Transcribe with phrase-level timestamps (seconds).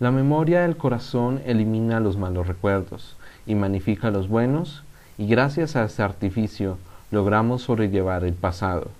[0.00, 3.16] La memoria del corazón elimina los malos recuerdos
[3.46, 4.84] y magnifica los buenos,
[5.18, 6.78] y gracias a este artificio
[7.10, 8.92] logramos sobrellevar el pasado.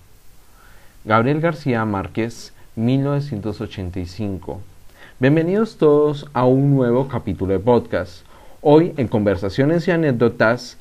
[1.05, 4.61] Gabriel García Márquez, 1985.
[5.21, 8.25] Bienvenidos todos a un nuevo capítulo de podcast.
[8.61, 10.79] Hoy en Conversaciones y Anécdotas,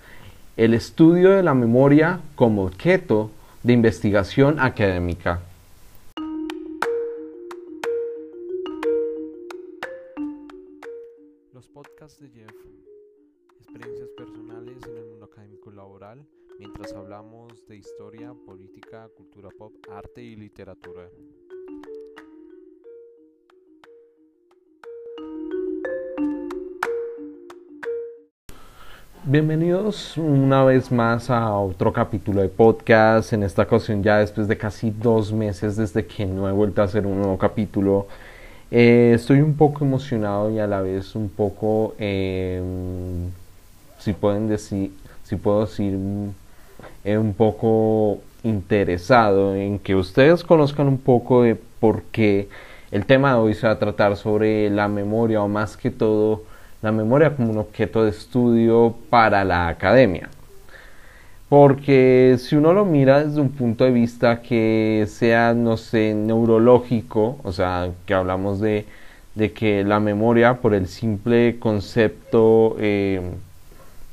[0.55, 3.29] el estudio de la memoria como objeto
[3.61, 5.41] de investigación académica.
[16.93, 21.09] Hablamos de historia, política, cultura pop, arte y literatura.
[29.25, 33.33] Bienvenidos una vez más a otro capítulo de podcast.
[33.33, 36.85] En esta ocasión ya después de casi dos meses desde que no he vuelto a
[36.85, 38.07] hacer un nuevo capítulo.
[38.71, 43.31] Eh, estoy un poco emocionado y a la vez un poco, em,
[43.99, 44.91] si pueden decir,
[45.23, 45.97] si puedo decir,
[47.15, 52.49] un poco interesado en que ustedes conozcan un poco de por qué
[52.91, 56.43] el tema de hoy se va a tratar sobre la memoria o más que todo
[56.81, 60.29] la memoria como un objeto de estudio para la academia.
[61.49, 67.37] Porque si uno lo mira desde un punto de vista que sea, no sé, neurológico,
[67.43, 68.85] o sea, que hablamos de,
[69.55, 73.21] que la memoria por el simple concepto eh,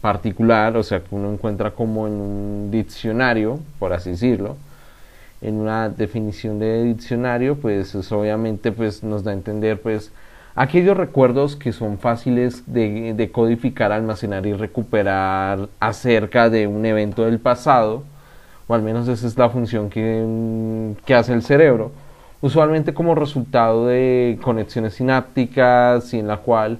[0.04, 4.58] particular, o sea, que uno encuentra como en un diccionario, por así decirlo,
[5.40, 10.12] en una definición de diccionario, pues eso obviamente pues, nos da a entender pues
[10.54, 17.38] aquellos recuerdos que son fáciles de, codificar, almacenar y recuperar acerca de un evento del
[17.38, 18.02] pasado,
[18.66, 21.92] o al menos esa es la función que, hace el cerebro,
[22.42, 26.76] usualmente como resultado de conexiones sinápticas y en la cual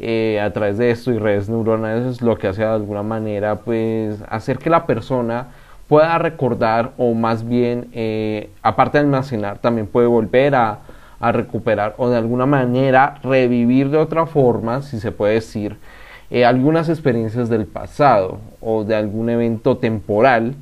[0.00, 3.56] eh, a través de esto y redes neuronales es lo que hace de alguna manera
[3.56, 5.48] pues hacer que la persona
[5.88, 10.78] pueda recordar o más bien eh, aparte de almacenar también puede volver a
[11.20, 15.76] recuperar o de alguna manera revivir de otra forma, si se puede decir,
[16.30, 20.54] eh, algunas experiencias del pasado o de algún evento temporal.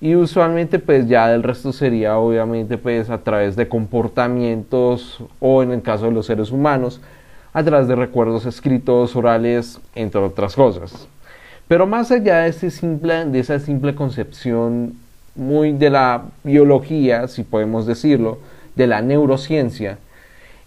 [0.00, 5.72] Y usualmente pues ya del resto sería obviamente pues a través de comportamientos o en
[5.72, 7.02] el caso de los seres humanos
[7.52, 11.08] a través de recuerdos escritos, orales, entre otras cosas.
[11.68, 14.94] Pero más allá de, esa simple concepción
[15.34, 18.38] muy de la biología, si podemos decirlo,
[18.74, 19.98] de la neurociencia.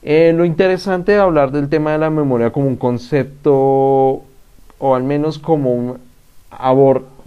[0.01, 4.23] Eh, lo interesante de hablar del tema de la memoria como un concepto,
[4.79, 5.97] o al menos como un,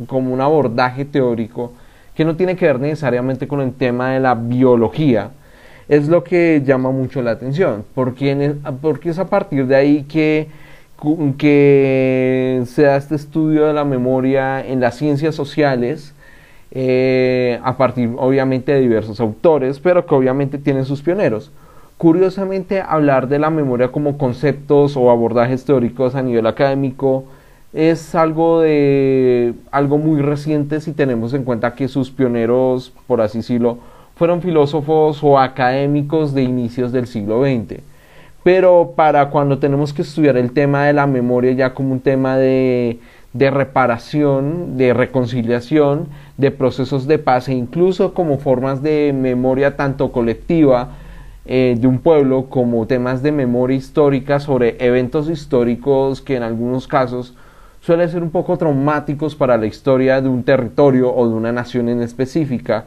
[0.07, 1.73] como un abordaje teórico,
[2.15, 5.31] que no tiene que ver necesariamente con el tema de la biología,
[5.89, 10.49] es lo que llama mucho la atención, porque, porque es a partir de ahí que,
[11.39, 16.15] que se da este estudio de la memoria en las ciencias sociales,
[16.73, 21.53] eh, a partir obviamente de diversos autores, pero que obviamente tienen sus pioneros.
[21.97, 27.25] Curiosamente, hablar de la memoria como conceptos o abordajes teóricos a nivel académico
[27.73, 33.39] es algo de algo muy reciente si tenemos en cuenta que sus pioneros, por así
[33.39, 33.79] decirlo,
[34.17, 37.81] fueron filósofos o académicos de inicios del siglo XX.
[38.43, 42.37] Pero para cuando tenemos que estudiar el tema de la memoria ya como un tema
[42.37, 42.99] de
[43.39, 50.11] de reparación, de reconciliación, de procesos de paz e incluso como formas de memoria tanto
[50.11, 50.91] colectiva
[51.45, 56.89] eh, de un pueblo como temas de memoria histórica sobre eventos históricos que en algunos
[56.89, 57.35] casos
[57.81, 61.89] suelen ser un poco traumáticos para la historia de un territorio o de una nación
[61.89, 62.87] en específica.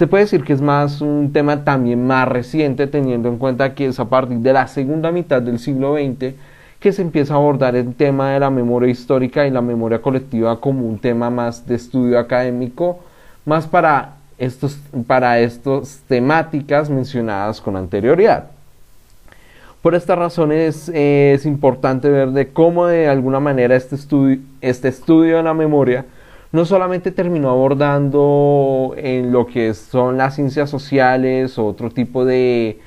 [0.00, 3.84] Se puede decir que es más un tema también más reciente teniendo en cuenta que
[3.84, 6.36] es a partir de la segunda mitad del siglo XX
[6.80, 10.58] que se empieza a abordar el tema de la memoria histórica y la memoria colectiva
[10.58, 13.00] como un tema más de estudio académico,
[13.44, 18.46] más para estos, para estas temáticas mencionadas con anterioridad.
[19.82, 23.96] Por esta razón es, es, importante ver de cómo de alguna manera este
[24.62, 26.06] este estudio de la memoria
[26.52, 32.80] no solamente terminó abordando en lo que son las ciencias sociales o otro tipo de,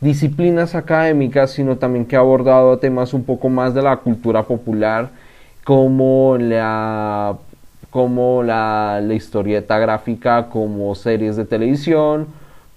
[0.00, 5.10] disciplinas académicas, sino también que ha abordado temas un poco más de la cultura popular,
[5.64, 7.36] como la,
[7.90, 12.28] como la, historieta gráfica, como series de televisión,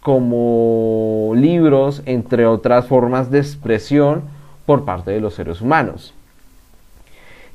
[0.01, 4.23] como libros, entre otras formas de expresión
[4.65, 6.13] por parte de los seres humanos.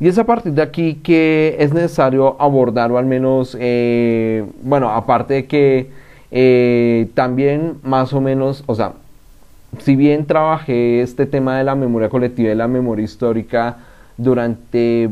[0.00, 4.90] Y es a partir de aquí que es necesario abordar, o al menos, eh, bueno,
[4.90, 5.90] aparte de que
[6.30, 8.92] eh, también más o menos, o sea,
[9.80, 13.78] si bien trabajé este tema de la memoria colectiva y la memoria histórica
[14.16, 15.10] durante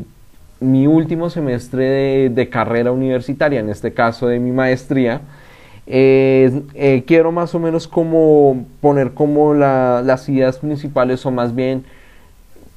[0.61, 5.21] mi último semestre de, carrera universitaria, en este caso de mi maestría,
[5.89, 11.85] eh, quiero más o menos como poner como las ideas principales o más bien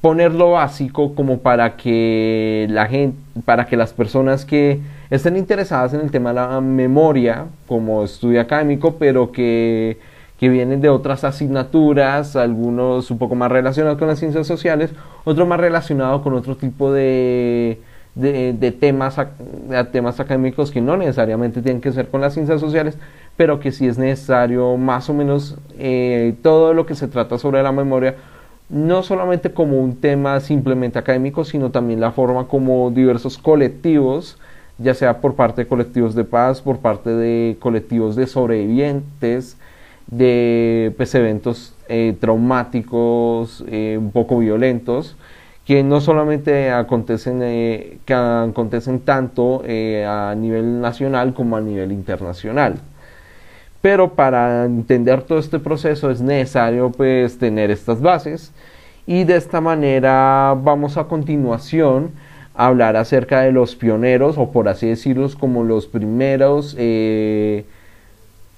[0.00, 4.80] poner lo básico como para que la gente, para que las personas que
[5.10, 9.98] estén interesadas en el tema de la memoria como estudio académico, pero que,
[10.38, 14.90] que vienen de otras asignaturas, algunos un poco más relacionados con las ciencias sociales,
[15.24, 17.78] otros más relacionados con otro tipo de,
[18.14, 19.16] de, temas,
[19.68, 22.96] de temas académicos que no necesariamente tienen que ser con las ciencias sociales,
[23.36, 27.62] pero que sí es necesario más o menos eh, todo lo que se trata sobre
[27.62, 28.16] la memoria
[28.70, 34.38] no solamente como un tema simplemente académico, sino también la forma como diversos colectivos,
[34.78, 39.58] ya sea por parte de colectivos de paz, por parte de colectivos de sobrevivientes,
[40.06, 45.16] de pues, eventos eh, traumáticos, eh, un poco violentos,
[45.64, 52.76] que no solamente acontecen, eh, que acontecen tanto a nivel nacional como a nivel internacional.
[53.82, 58.52] Pero para entender todo este proceso es necesario pues tener estas bases.
[59.06, 62.12] Y de esta manera vamos a continuación
[62.54, 67.64] a hablar acerca de los pioneros o por así decirlos como los primeros eh,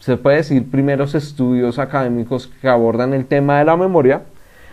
[0.00, 4.22] se puede decir primeros estudios académicos que abordan el tema de la memoria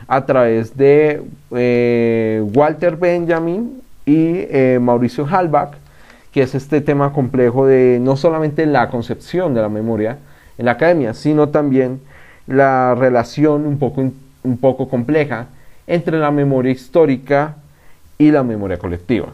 [0.08, 5.74] a través de eh, Walter Benjamin y eh, Mauricio Halbach
[6.32, 10.18] que es este tema complejo de no solamente la concepción de la memoria
[10.60, 12.02] en la academia, sino también
[12.46, 14.12] la relación un poco,
[14.44, 15.48] un poco compleja
[15.88, 17.56] entre la memoria histórica
[18.18, 19.30] y la memoria colectiva.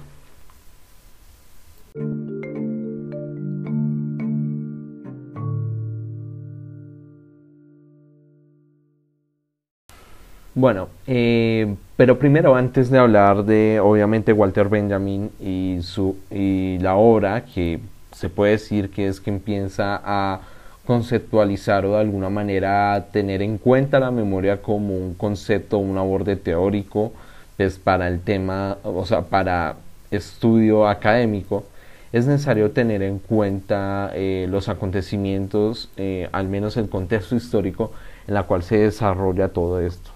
[10.53, 16.95] Bueno, eh, pero primero antes de hablar de obviamente Walter Benjamin y, su, y la
[16.95, 17.79] obra que
[18.11, 20.39] se puede decir que es que empieza a
[20.85, 26.35] conceptualizar o de alguna manera tener en cuenta la memoria como un concepto, un aborde
[26.35, 27.13] teórico,
[27.57, 29.75] pues para el tema, o sea, para
[30.11, 31.63] estudio académico,
[32.11, 37.91] es necesario tener en cuenta eh, los acontecimientos, eh, al menos el contexto histórico
[38.27, 40.11] en la cual se desarrolla todo esto.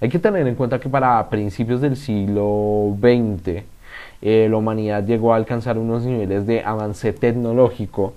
[0.00, 3.64] Hay que tener en cuenta que para principios del siglo XX,
[4.22, 8.14] eh, la humanidad llegó a alcanzar unos niveles de avance tecnológico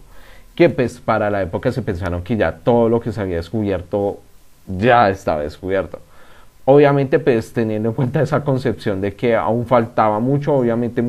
[0.57, 4.19] que pues para la época se pensaron que ya todo lo que se había descubierto
[4.65, 5.99] ya estaba descubierto.
[6.65, 11.03] Obviamente pues teniendo en cuenta esa concepción de que aún faltaba mucho, obviamente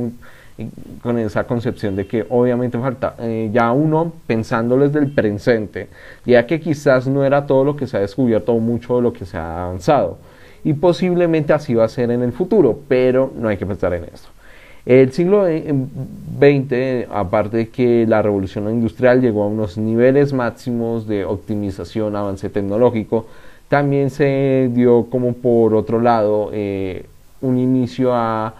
[1.02, 5.88] con esa concepción de que obviamente falta, eh, ya uno pensándolo desde el presente,
[6.26, 9.14] ya que quizás no era todo lo que se ha descubierto o mucho de lo
[9.14, 10.18] que se ha avanzado.
[10.62, 14.04] Y posiblemente así va a ser en el futuro, pero no hay que pensar en
[14.12, 14.28] eso.
[14.88, 21.26] El siglo XX, aparte de que la revolución industrial llegó a unos niveles máximos de
[21.26, 23.26] optimización, avance tecnológico,
[23.68, 27.04] también se dio como por otro lado eh,
[27.42, 28.54] un inicio a,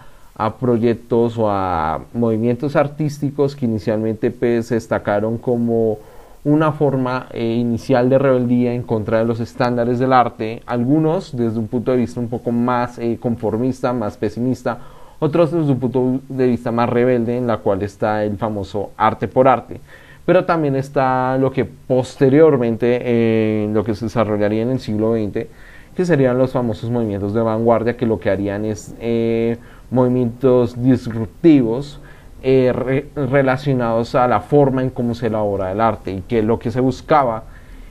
[0.59, 5.97] proyectos o a movimientos artísticos que inicialmente pues, se destacaron como
[6.43, 11.57] una forma eh, inicial de rebeldía en contra de los estándares del arte, algunos desde
[11.57, 14.77] un punto de vista un poco más eh, conformista, más pesimista,
[15.19, 19.27] otros desde un punto de vista más rebelde, en la cual está el famoso arte
[19.27, 19.79] por arte.
[20.25, 25.47] Pero también está lo que posteriormente, eh, lo que se desarrollaría en el siglo XX,
[25.95, 29.57] que serían los famosos movimientos de vanguardia, que lo que harían es eh,
[29.91, 31.99] movimientos disruptivos
[32.41, 36.71] eh, relacionados a la forma en cómo se elabora el arte y que lo que
[36.71, 37.43] se buscaba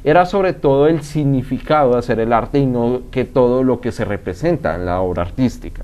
[0.04, 3.92] era sobre todo el significado de hacer el arte y no que todo lo que
[3.92, 5.82] se representa en la obra artística.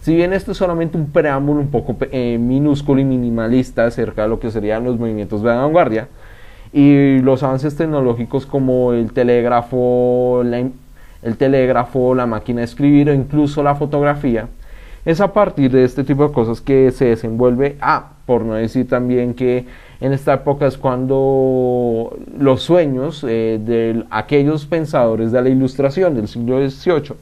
[0.00, 4.28] Si bien esto es solamente un preámbulo un poco eh, minúsculo y minimalista acerca de
[4.28, 6.08] lo que serían los movimientos de vanguardia
[6.72, 10.58] y los avances tecnológicos como el telégrafo, la,
[11.22, 14.48] el telégrafo, la máquina de escribir o incluso la fotografía,
[15.04, 18.88] es a partir de este tipo de cosas que se desenvuelve, ah, por no decir
[18.88, 19.66] también que
[20.00, 26.28] en esta época es cuando los sueños eh, de aquellos pensadores de la ilustración del
[26.28, 27.16] siglo XVIII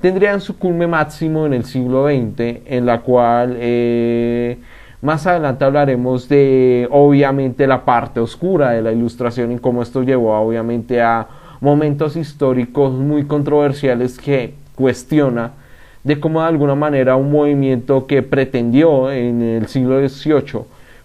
[0.00, 4.58] tendrían su culme máximo en el siglo XX, en la cual eh,
[5.02, 10.38] más adelante hablaremos de obviamente la parte oscura de la ilustración y cómo esto llevó
[10.38, 11.26] obviamente a
[11.60, 15.52] momentos históricos muy controversiales que cuestiona
[16.04, 20.62] de cómo de alguna manera un movimiento que pretendió en el siglo XVIII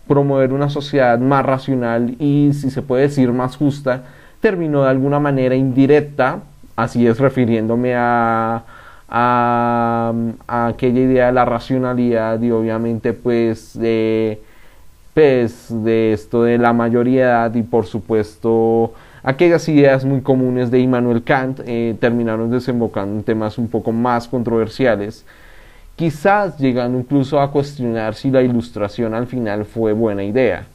[0.07, 4.03] promover una sociedad más racional y si se puede decir más justa,
[4.41, 6.39] terminó de alguna manera indirecta.
[6.75, 8.63] Así es refiriéndome a,
[9.15, 10.12] a,
[10.48, 14.41] aquella idea de la racionalidad y obviamente pues de,
[15.13, 21.24] pues de esto de la mayoría y por supuesto aquellas ideas muy comunes de Immanuel
[21.24, 25.24] Kant eh, terminaron desembocando en temas un poco más controversiales
[25.96, 30.65] quizás llegando incluso a cuestionar si la ilustración al final fue buena idea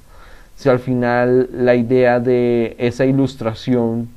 [0.55, 4.09] si al final la idea de esa ilustración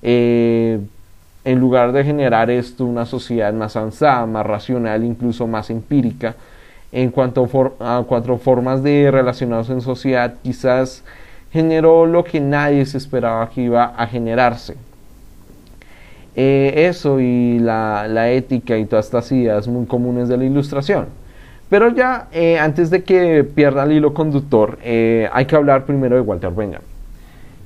[0.00, 0.80] eh,
[1.48, 6.34] en lugar de generar esto una sociedad más avanzada, más racional, incluso más empírica,
[6.92, 7.48] en cuanto
[7.80, 11.04] a cuatro formas de relacionarse en sociedad, quizás
[11.50, 14.76] generó lo que nadie se esperaba que iba a generarse.
[16.36, 21.06] Eh, eso y la, la, ética y todas estas ideas muy comunes de la ilustración.
[21.70, 26.14] Pero ya eh, antes de que pierda el hilo conductor, eh, hay que hablar primero
[26.16, 26.87] de Walter Benjamin.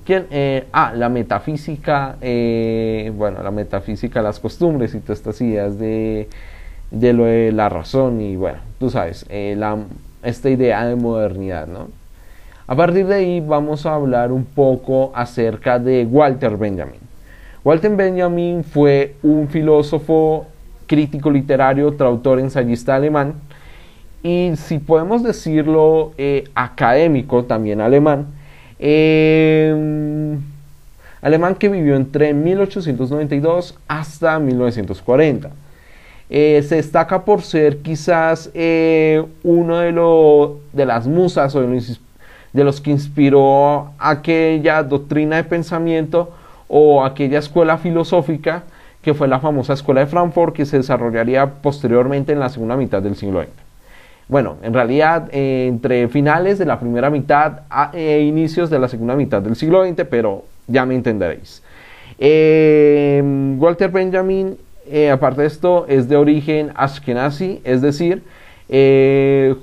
[0.05, 0.27] ¿Quién?
[0.31, 6.29] Eh, ah, la metafísica, eh, bueno, la metafísica, las costumbres y todas estas ideas de,
[6.91, 9.79] de lo de la razón y bueno, tú sabes, eh, la,
[10.25, 11.89] esta idea de modernidad, ¿no?
[12.67, 17.01] A partir de ahí vamos a hablar un poco acerca de Walter Benjamin.
[17.63, 20.47] Walter Benjamin fue un filósofo,
[20.89, 23.35] crítico literario, traductor, ensayista alemán
[24.25, 26.13] y si podemos decirlo
[26.55, 28.27] académico también alemán,
[28.85, 30.41] Em,
[31.21, 35.51] alemán que vivió entre 1892 hasta 1940.
[36.29, 39.93] Eh, se destaca por ser quizás eh, uno de,
[40.73, 46.33] de las musas o de los, que inspiró aquella doctrina de pensamiento
[46.67, 48.65] o aquella escuela filosófica
[49.01, 53.01] que fue la famosa escuela de Frankfurt que se desarrollaría posteriormente en la segunda mitad
[53.01, 53.62] del siglo XX
[54.29, 57.61] bueno, en realidad eh, entre finales de la primera mitad
[57.93, 61.63] e inicios de la segunda mitad del siglo XX, pero ya me entenderéis.
[62.19, 68.23] Em, Walter Benjamin, eh, aparte de esto, es de origen ashkenazi, es decir,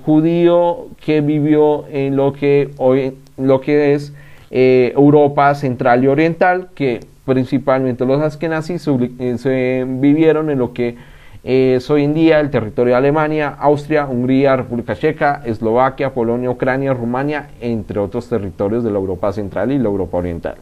[0.04, 4.12] judío que vivió en lo que hoy lo que es
[4.50, 10.96] Europa central y oriental, que principalmente los ashkenazis se vivieron en lo que
[11.42, 16.92] es hoy en día el territorio de Alemania, Austria, Hungría, República Checa, Eslovaquia, Polonia, Ucrania,
[16.92, 20.56] Rumania, entre otros territorios de la Europa Central y la Europa Oriental.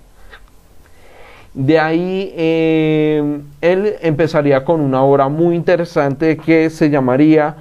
[1.55, 7.57] De ahí eh, él empezaría con una obra muy interesante que se llamaría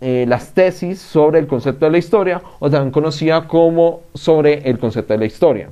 [0.00, 4.78] eh, Las tesis sobre el concepto de la historia, o también conocida como sobre el
[4.78, 5.70] concepto de la historia.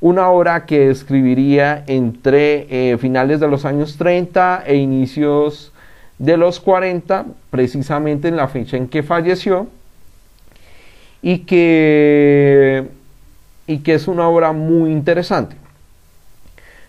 [0.00, 5.72] Una obra que escribiría entre eh, finales de los años 30 e inicios
[6.20, 9.68] de los 40, precisamente en la fecha en que falleció,
[11.22, 12.86] y que,
[13.66, 15.56] y que es una obra muy interesante.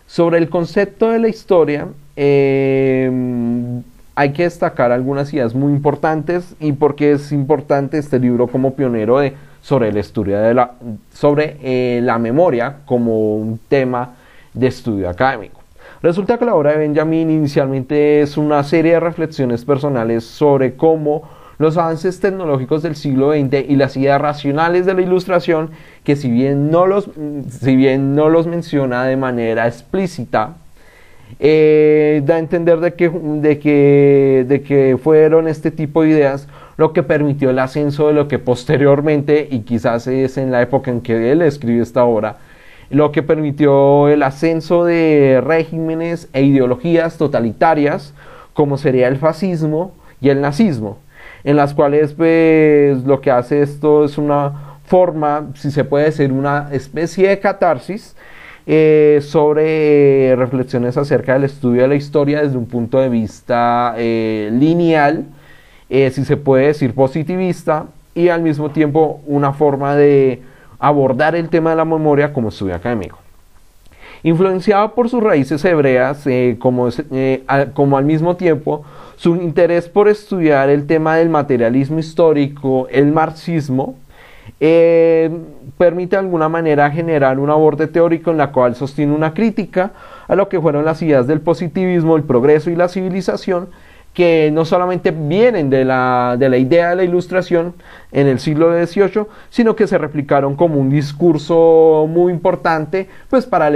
[0.06, 3.82] Sobre el concepto de la historia, em,
[4.16, 9.20] hay que destacar algunas ideas muy importantes y porque es importante este libro como pionero
[9.20, 10.74] de, sobre la historia de la,
[11.14, 14.16] sobre eh, la memoria como un tema
[14.54, 15.61] de estudio académico.
[16.02, 21.30] Resulta que la obra de Benjamin inicialmente es una serie de reflexiones personales sobre cómo
[21.60, 25.70] los avances tecnológicos del siglo XX y las ideas racionales de la ilustración,
[26.04, 27.08] que si bien no los,
[27.50, 30.56] si bien no los menciona de manera explícita,
[31.40, 36.48] eh, da a entender de que, de, que, de que fueron este tipo de ideas
[36.78, 40.90] lo que permitió el ascenso de lo que posteriormente, y quizás es en la época
[40.90, 42.38] en que él escribió esta obra,
[42.92, 48.14] lo que permitió el ascenso de regímenes e ideologías totalitarias
[48.54, 50.98] como sería el fascismo y el nazismo,
[51.44, 56.32] en las cuales pues lo que hace esto es una forma, si se puede decir,
[56.32, 58.16] una especie de catarsis
[58.68, 64.50] eh, sobre reflexiones acerca del estudio de la historia desde un punto de vista eh,
[64.52, 65.26] lineal,
[65.90, 70.42] eh, si se puede decir positivista, y al mismo tiempo una forma de
[70.82, 73.20] abordar el tema de la memoria como estudio académico.
[74.24, 78.84] Influenciado por sus raíces hebreas, eh, como, eh, como al mismo tiempo
[79.16, 83.96] su interés por estudiar el tema del materialismo histórico, el marxismo,
[84.60, 85.30] eh,
[85.78, 89.92] permite de alguna manera generar un aborde teórico en la cual sostiene una crítica
[90.28, 93.70] a lo que fueron las ideas del positivismo, el progreso y la civilización,
[94.14, 97.74] que no solamente vienen de la, de la idea de la ilustración
[98.12, 103.72] en el siglo XVIII, sino que se replicaron como un discurso muy importante pues para,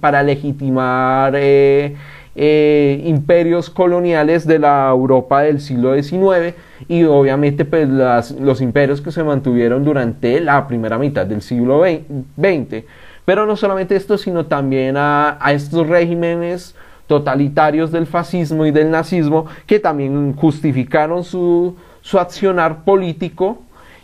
[0.00, 1.96] para legitimar eh,
[2.34, 6.54] eh, imperios coloniales de la Europa del siglo XIX
[6.86, 12.84] y obviamente pues los imperios que se mantuvieron durante la primera mitad del siglo XX.
[13.24, 18.90] Pero no solamente esto, sino también a, a estos regímenes totalitarios del fascismo y del
[18.90, 23.58] nazismo que también justificaron su, su accionar político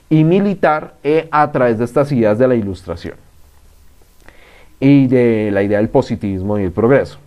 [0.09, 3.15] y militar eh, a través de estas ideas de la ilustración
[4.79, 7.19] y de la idea del positivismo y el progreso.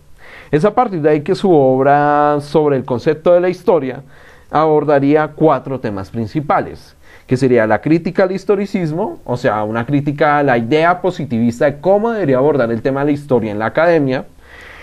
[0.50, 4.02] Es a partir de ahí que su obra sobre el concepto de la historia
[4.50, 6.94] abordaría cuatro temas principales,
[7.26, 11.80] que sería la crítica al historicismo, o sea, una crítica a la idea positivista de
[11.80, 14.26] cómo debería abordar el tema de la historia en la academia,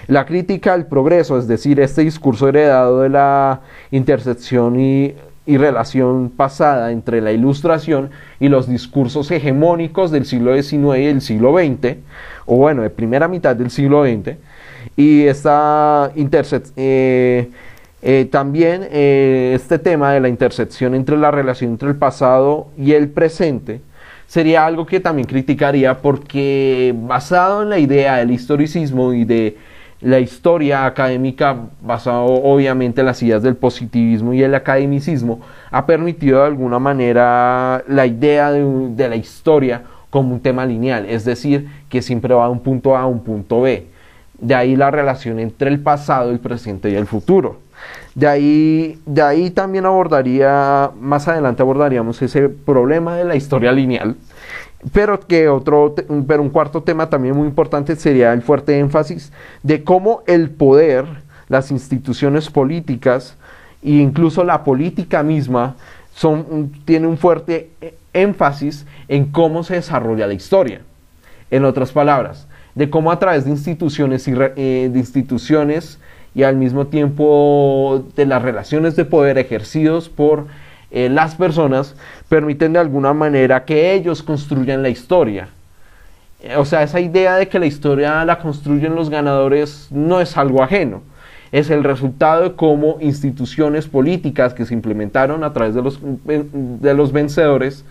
[0.08, 6.94] la crítica al progreso, es decir, este discurso heredado de la intersección y, relación pasada
[6.94, 11.98] entre la ilustración y los discursos hegemónicos del siglo XIX y del siglo XX,
[12.46, 14.38] o bueno, de primera mitad del siglo XX,
[14.96, 16.74] y esta intersección...
[16.78, 17.50] Eh,
[18.06, 22.92] eh, también eh, este tema de la intersección entre la relación entre el pasado y
[22.92, 23.80] el presente
[24.28, 29.56] sería algo que también criticaría porque basado en la idea del historicismo y de
[30.04, 35.40] la historia académica, basado obviamente en las ideas del positivismo y el academicismo,
[35.72, 41.24] ha permitido de alguna manera la idea de, la historia como un tema lineal, es
[41.24, 43.88] decir, que siempre va de un punto A a un punto B.
[44.40, 47.62] De ahí la relación entre el pasado, el presente y el futuro.
[48.14, 54.18] De ahí, de ahí también abordaría, más adelante abordaríamos ese problema de la historia lineal,
[54.92, 55.96] pero que otro,
[56.28, 61.06] pero un cuarto tema también muy importante sería el fuerte énfasis de cómo el poder,
[61.48, 63.38] las instituciones políticas
[63.84, 65.76] e incluso la política misma
[66.14, 67.70] son, tiene un fuerte
[68.14, 70.82] énfasis en cómo se desarrolla la historia.
[71.52, 76.00] En otras palabras, de cómo a través de instituciones, y, eh, de instituciones
[76.36, 80.48] y al mismo tiempo de las relaciones de poder ejercidos por
[80.94, 81.96] eh, las personas
[82.30, 85.48] permiten de alguna manera que ellos construyan la historia.
[86.44, 90.38] Eh, o sea, esa idea de que la historia la construyen los ganadores no es
[90.38, 91.02] algo ajeno.
[91.52, 96.94] Es el resultado de cómo instituciones políticas que se implementaron a través de los, de
[96.94, 97.86] los vencedores,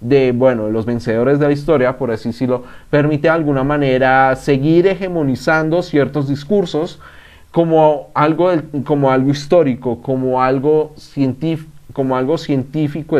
[0.00, 4.88] de, bueno, los vencedores de la historia, por así decirlo, permite de alguna manera seguir
[4.88, 7.00] hegemonizando ciertos discursos
[7.52, 8.50] como algo,
[8.84, 13.18] como algo histórico, como algo científico, como algo científico,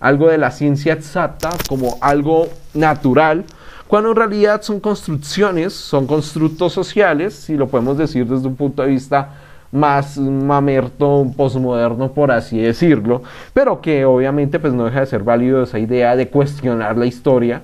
[0.00, 3.44] algo de la ciencia exacta, como algo natural,
[3.86, 8.82] cuando en realidad son construcciones, son constructos sociales, si lo podemos decir desde un punto
[8.82, 9.30] de vista
[9.70, 15.62] más mamerto, posmoderno, por así decirlo, pero que obviamente pues no deja de ser válido
[15.62, 17.62] esa idea de cuestionar la historia,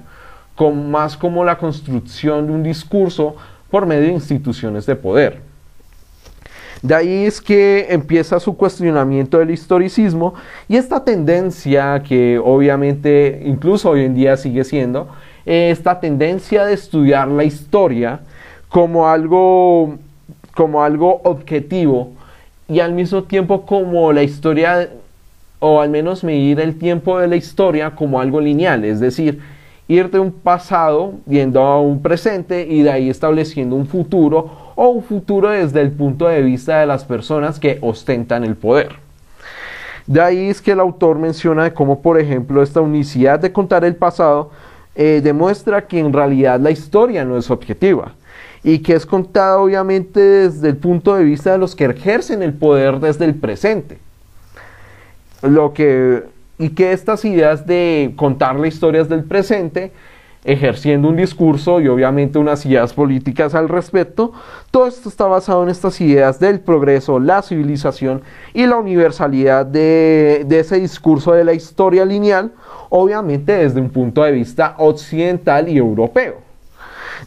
[0.54, 3.36] con, más como la construcción de un discurso
[3.70, 5.51] por medio de instituciones de poder.
[6.82, 10.34] De ahí es que empieza su cuestionamiento del historicismo
[10.68, 15.08] y esta tendencia que obviamente incluso hoy en día sigue siendo,
[15.46, 18.20] esta tendencia de estudiar la historia
[18.68, 19.96] como algo,
[20.56, 22.10] como algo objetivo
[22.68, 24.88] y al mismo tiempo como la historia,
[25.60, 29.40] o al menos medir el tiempo de la historia como algo lineal, es decir,
[29.86, 34.88] ir de un pasado viendo a un presente y de ahí estableciendo un futuro o
[34.88, 38.96] un futuro desde el punto de vista de las personas que ostentan el poder.
[40.06, 43.94] De ahí es que el autor menciona cómo, por ejemplo, esta unicidad de contar el
[43.94, 44.50] pasado
[44.94, 48.12] eh, demuestra que en realidad la historia no es objetiva
[48.64, 52.52] y que es contada obviamente desde el punto de vista de los que ejercen el
[52.52, 53.98] poder desde el presente.
[55.42, 56.24] Lo que,
[56.58, 59.92] y que estas ideas de contar la historia desde el presente
[60.44, 64.32] ejerciendo un discurso y obviamente unas ideas políticas al respecto.
[64.70, 70.46] Todo esto está basado en estas ideas del progreso, la civilización y la universalidad de,
[70.50, 72.52] ese discurso de la historia lineal,
[72.90, 76.36] obviamente desde un punto de vista occidental y europeo.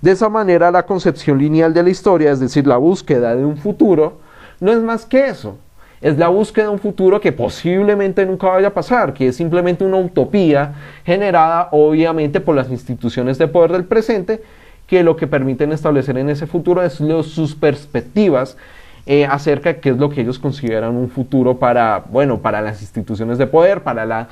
[0.01, 3.57] De esa manera la concepción lineal de la historia, es decir, la búsqueda de un
[3.57, 4.19] futuro,
[4.59, 5.57] no es más que eso,
[6.01, 9.83] es la búsqueda de un futuro que posiblemente nunca vaya a pasar, que es simplemente
[9.83, 10.73] una utopía
[11.05, 14.41] generada obviamente por las instituciones de poder del presente,
[14.87, 18.57] que lo que permiten establecer en ese futuro es sus perspectivas
[19.07, 22.81] eh, acerca de qué es lo que ellos consideran un futuro para, bueno, para las
[22.81, 24.27] instituciones de poder, para la,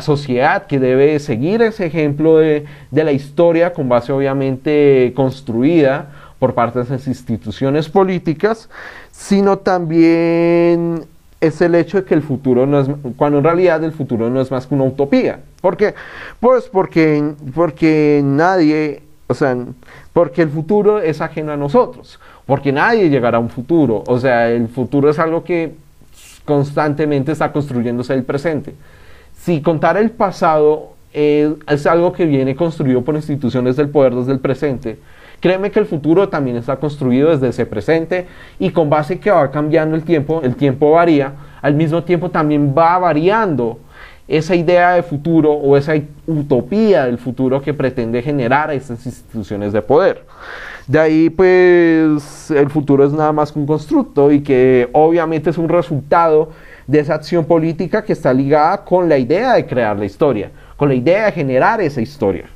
[0.00, 6.54] sociedad que debe seguir ese ejemplo de, de la historia con base obviamente construida por
[6.54, 8.68] parte de esas instituciones políticas,
[9.16, 11.04] sino también
[11.40, 14.40] es el hecho de que el futuro no es, cuando en realidad el futuro no
[14.40, 15.40] es más que una utopía.
[15.60, 15.94] ¿Por qué?
[16.38, 19.56] Pues porque, porque nadie, o sea,
[20.12, 24.50] porque el futuro es ajeno a nosotros, porque nadie llegará a un futuro, o sea,
[24.50, 25.74] el futuro es algo que
[26.44, 28.74] constantemente está construyéndose el presente.
[29.34, 34.38] Si contar el pasado es algo que viene construido por instituciones del poder desde el
[34.38, 34.98] presente,
[35.40, 38.26] Créeme que el futuro también está construido desde ese presente
[38.58, 42.74] y con base que va cambiando el tiempo, el tiempo varía, al mismo tiempo también
[42.76, 43.78] va variando
[44.28, 45.94] esa idea de futuro o esa
[46.26, 50.24] utopía del futuro que pretende generar a estas instituciones de poder.
[50.86, 55.58] De ahí pues el futuro es nada más que un constructo y que obviamente es
[55.58, 56.50] un resultado
[56.86, 60.88] de esa acción política que está ligada con la idea de crear la historia, con
[60.88, 62.46] la idea de generar esa historia.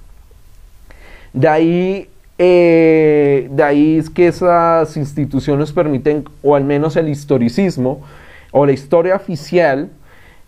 [1.32, 2.08] De ahí,
[2.42, 8.00] eh, de ahí es que esas instituciones permiten, o al menos el historicismo,
[8.50, 9.90] o la historia oficial,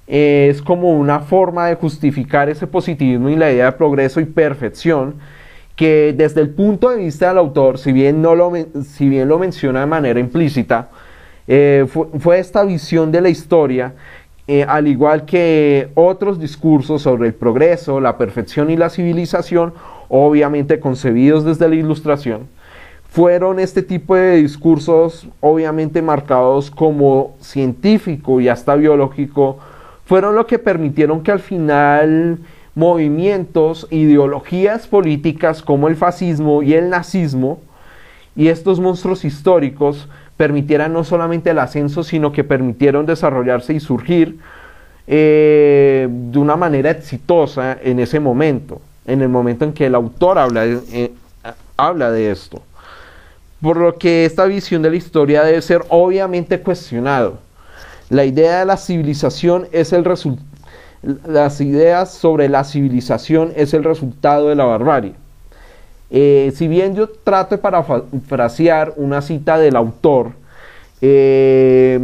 [0.06, 4.24] eh, es como una forma de justificar ese positivismo y la idea de progreso y
[4.24, 5.16] perfección,
[5.76, 8.50] que desde el punto de vista del autor, si bien, no lo,
[8.82, 10.88] si bien lo menciona de manera implícita,
[11.46, 11.84] eh,
[12.18, 13.92] fue, esta visión de la historia,
[14.66, 19.74] al igual que otros discursos sobre el progreso, la perfección y la civilización,
[20.14, 22.42] obviamente concebidos desde la ilustración,
[23.08, 29.58] fueron este tipo de discursos obviamente marcados como científico y hasta biológico,
[30.04, 32.38] fueron lo que permitieron que al final
[32.74, 37.60] movimientos, ideologías políticas como el fascismo y el nazismo
[38.36, 44.38] y estos monstruos históricos permitieran no solamente el ascenso, sino que permitieron desarrollarse y surgir
[45.06, 50.38] eh, de una manera exitosa en ese momento, en el momento en que el autor
[50.38, 51.12] habla de, eh,
[51.76, 52.62] habla de esto.
[53.60, 57.38] Por lo que esta visión de la historia debe ser obviamente cuestionado.
[58.10, 60.04] La idea de la civilización es el
[61.26, 65.14] las ideas sobre la civilización es el resultado de la barbarie.
[66.10, 70.32] Eh, si bien yo trato de parafrasear una cita del autor,
[71.00, 71.98] eh,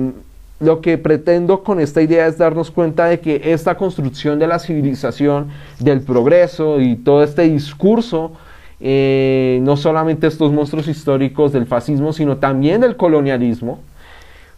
[0.61, 4.59] lo que pretendo con esta idea es darnos cuenta de que esta construcción de la
[4.59, 8.33] civilización, del progreso y todo este discurso,
[8.81, 13.81] eh, no solamente estos monstruos históricos del fascismo, sino también del colonialismo,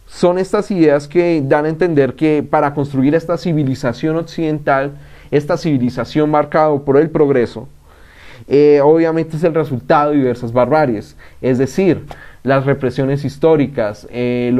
[0.07, 4.91] son estas ideas que dan a entender que para construir esta civilización occidental,
[5.29, 7.67] esta civilización marcada por el progreso,
[8.47, 12.05] eh, obviamente es el resultado de diversas barbaries, es decir,
[12.43, 14.51] las represiones históricas, eh,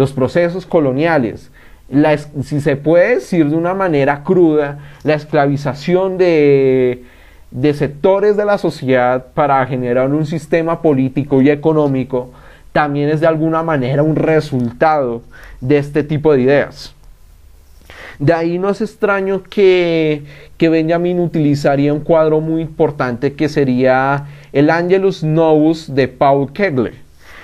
[0.00, 1.50] los procesos coloniales,
[2.42, 7.04] si se puede decir de una manera cruda, la esclavización de,
[7.50, 12.30] de sectores de la sociedad para generar un sistema político y económico,
[12.72, 15.20] también es de alguna manera un resultado
[15.60, 16.94] de este tipo de ideas.
[18.18, 20.24] De ahí no es extraño que,
[20.56, 26.94] que Benjamin utilizaría un cuadro muy importante que sería el Angelus Novus de Paul Kegler,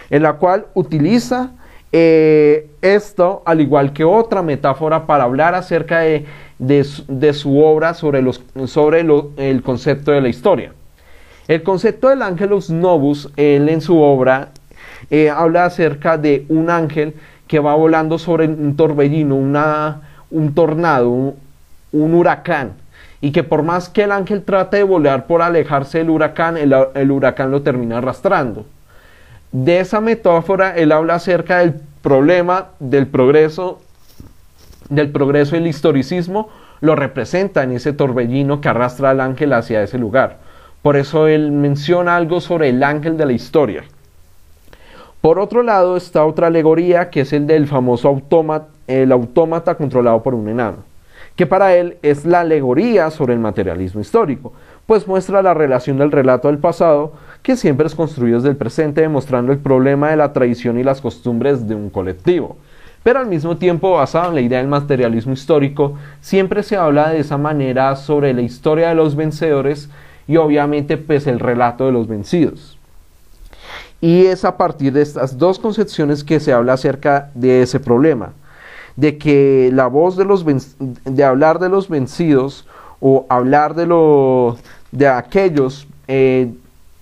[0.08, 1.50] en la cual utiliza
[1.92, 6.26] eh, esto, al igual que otra metáfora, para hablar acerca de,
[6.58, 10.72] de, su obra sobre, los, sobre el concepto de la historia.
[11.48, 14.48] El concepto del Angelus Novus, él en su obra
[15.10, 17.14] eh, habla acerca de un ángel
[17.46, 21.34] que va volando sobre un torbellino, una, un tornado,
[21.92, 22.72] un, huracán,
[23.20, 27.10] y que por más que el ángel trate de volar por alejarse del huracán, el,
[27.10, 28.66] huracán lo termina arrastrando.
[29.56, 33.80] De esa metáfora, él habla acerca del problema del progreso,
[34.90, 36.50] del progreso y el historicismo,
[36.82, 40.40] lo representa en ese torbellino que arrastra al ángel hacia ese lugar.
[40.82, 43.84] Por eso él menciona algo sobre el ángel de la historia.
[45.22, 50.22] Por otro lado está otra alegoría que es el del famoso autómata, el autómata controlado
[50.22, 50.84] por un enano,
[51.34, 54.52] que para él es la alegoría sobre el materialismo histórico,
[54.86, 59.00] pues muestra la relación del relato del pasado que siempre es construido desde el presente,
[59.00, 62.56] demostrando el problema de la tradición y las costumbres de un colectivo.
[63.02, 67.20] Pero al mismo tiempo, basado en la idea del materialismo histórico, siempre se habla de
[67.20, 69.88] esa manera sobre la historia de los vencedores
[70.26, 72.76] y obviamente pues el relato de los vencidos.
[74.00, 78.32] Y es a partir de estas dos concepciones que se habla acerca de ese problema,
[78.96, 80.44] de que la voz de, los
[81.04, 82.66] de hablar de los vencidos
[83.00, 84.56] o hablar de, lo,
[84.92, 86.48] de aquellos eh,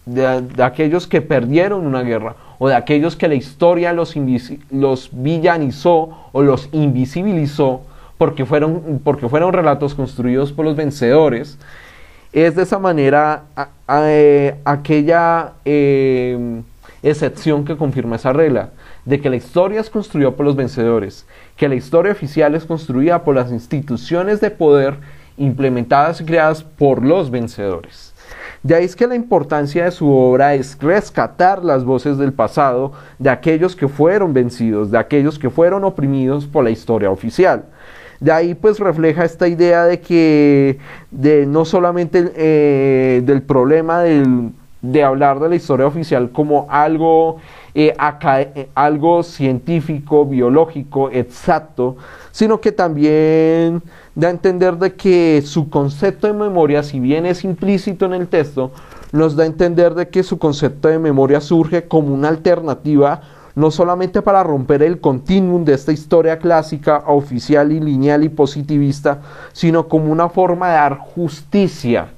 [0.06, 4.14] de, aquellos que perdieron una guerra o de aquellos que la historia los,
[4.70, 7.82] los villanizó o los invisibilizó
[8.18, 11.58] porque fueron, porque fueron relatos construidos por los vencedores,
[12.32, 13.42] es de esa manera
[13.88, 16.62] eh, aquella eh,
[17.02, 18.70] excepción que confirma esa regla,
[19.04, 23.24] de que la historia es construida por los vencedores, que la historia oficial es construida
[23.24, 24.96] por las instituciones de poder
[25.36, 28.14] implementadas y creadas por los vencedores.
[28.62, 32.92] De ahí es que la importancia de su obra es rescatar las voces del pasado
[33.18, 37.66] de aquellos que fueron vencidos, de aquellos que fueron oprimidos por la historia oficial.
[38.20, 40.78] De ahí pues refleja esta idea de que
[41.10, 47.36] de no solamente eh, del problema de hablar de la historia oficial como algo,
[47.74, 47.94] eh,
[48.74, 51.96] algo científico, biológico, exacto,
[52.34, 53.80] sino que también
[54.16, 58.26] da a entender de que su concepto de memoria, si bien es implícito en el
[58.26, 58.72] texto,
[59.12, 63.20] nos da a entender de que su concepto de memoria surge como una alternativa
[63.54, 69.20] no solamente para romper el continuum de esta historia clásica, oficial y lineal y positivista,
[69.52, 72.08] sino como una forma de dar justicia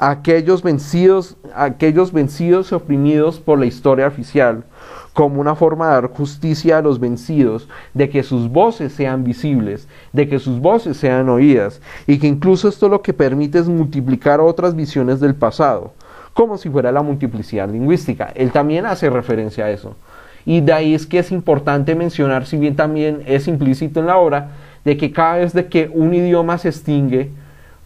[0.00, 4.64] a aquellos vencidos, aquellos vencidos y oprimidos por la historia oficial,
[5.12, 9.86] como una forma de dar justicia a los vencidos, de que sus voces sean visibles,
[10.12, 14.40] de que sus voces sean oídas, y que incluso esto lo que permite es multiplicar
[14.40, 15.92] otras visiones del pasado,
[16.32, 18.32] como si fuera la multiplicidad lingüística.
[18.34, 19.96] Él también hace referencia a eso.
[20.44, 24.16] Y de ahí es que es importante mencionar, si bien también es implícito en la
[24.16, 24.48] obra,
[24.84, 27.30] de que cada vez que un idioma se extingue,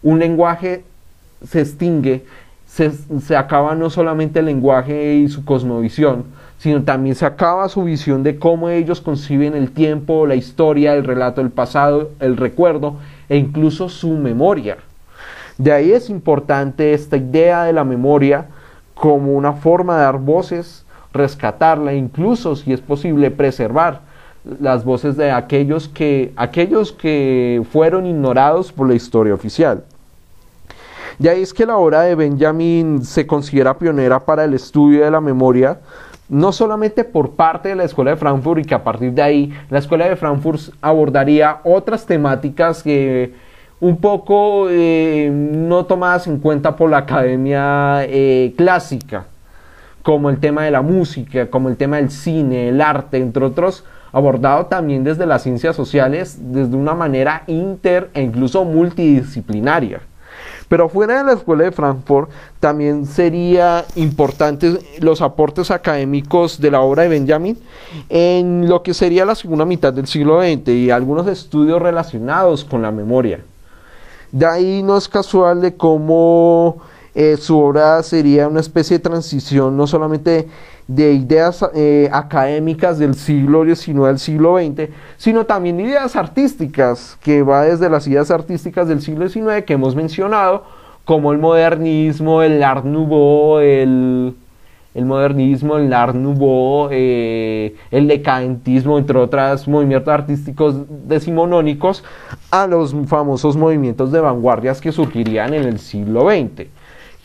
[0.01, 0.83] un lenguaje
[1.45, 2.23] se extingue,
[2.65, 6.25] se, se, acaba no solamente el lenguaje y su cosmovisión,
[6.57, 11.03] sino también se acaba su visión de cómo ellos conciben el tiempo, la historia, el
[11.03, 12.95] relato del pasado, el recuerdo
[13.29, 14.77] e incluso su memoria.
[15.57, 18.47] De ahí es importante esta idea de la memoria
[18.93, 24.01] como una forma de dar voces rescatarla, incluso si es posible preservar
[24.61, 29.83] las voces de aquellos que, aquellos que fueron ignorados por la historia oficial.
[31.19, 35.19] Ya es que la obra de Benjamin se considera pionera para el estudio de la
[35.19, 35.79] memoria,
[36.29, 39.53] no solamente por parte de la Escuela de Frankfurt y que a partir de ahí
[39.69, 43.33] la Escuela de Frankfurt abordaría otras temáticas que
[43.79, 49.25] un poco eh, no tomadas en cuenta por la academia eh, clásica
[50.07, 53.83] como el tema de la música, como el tema del cine, el arte, entre otros,
[54.13, 59.99] abordado también desde las ciencias sociales, desde una manera inter e incluso multidisciplinaria.
[60.69, 66.81] Pero fuera de la Escuela de Frankfurt también sería importante los aportes académicos de la
[66.81, 67.57] obra de Benjamin
[68.09, 72.81] en lo que sería la segunda mitad del siglo XX y algunos estudios relacionados con
[72.81, 73.39] la memoria.
[74.31, 76.81] De ahí no es casual de cómo
[77.19, 80.47] eh, su obra sería una especie de transición no solamente
[80.87, 87.41] de ideas eh, académicas del siglo XIX al siglo XX, sino también ideas artísticas, que
[87.41, 90.65] va desde las ideas artísticas del siglo XIX que hemos mencionado,
[91.05, 94.35] como el modernismo, el Art Nouveau, el,
[94.93, 100.75] modernismo, el Art Nouveau, eh, el decadentismo, entre otros movimientos artísticos
[101.07, 102.03] decimonónicos,
[102.51, 106.76] a los famosos movimientos de vanguardias que surgirían en el siglo XX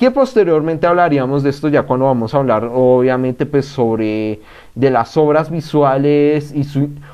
[0.02, 4.40] que posteriormente hablaríamos de esto ya cuando vamos a hablar obviamente pues sobre
[4.74, 6.66] de las obras visuales y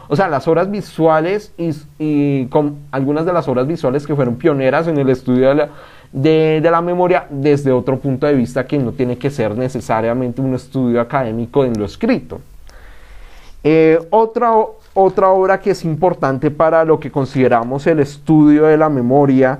[0.08, 4.88] o sea las obras visuales y, con algunas de las obras visuales que fueron pioneras
[4.88, 5.68] en el estudio de la,
[6.12, 10.54] de, la memoria desde otro punto de vista que no tiene que ser necesariamente un
[10.54, 12.40] estudio académico en lo escrito.
[13.64, 14.50] Eh, otra,
[14.94, 19.58] otra obra que es importante para lo que consideramos el estudio de la memoria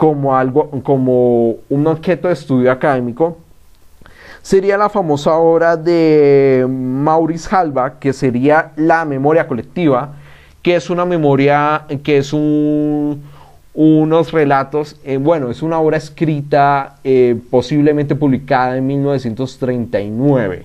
[0.00, 3.36] como, algo, como un objeto de estudio académico,
[4.40, 10.14] sería la famosa obra de Maurice Halbach, que sería La memoria colectiva,
[10.62, 13.22] que es una memoria, que es un,
[13.74, 20.64] unos relatos, eh, bueno, es una obra escrita, eh, posiblemente publicada en 1939.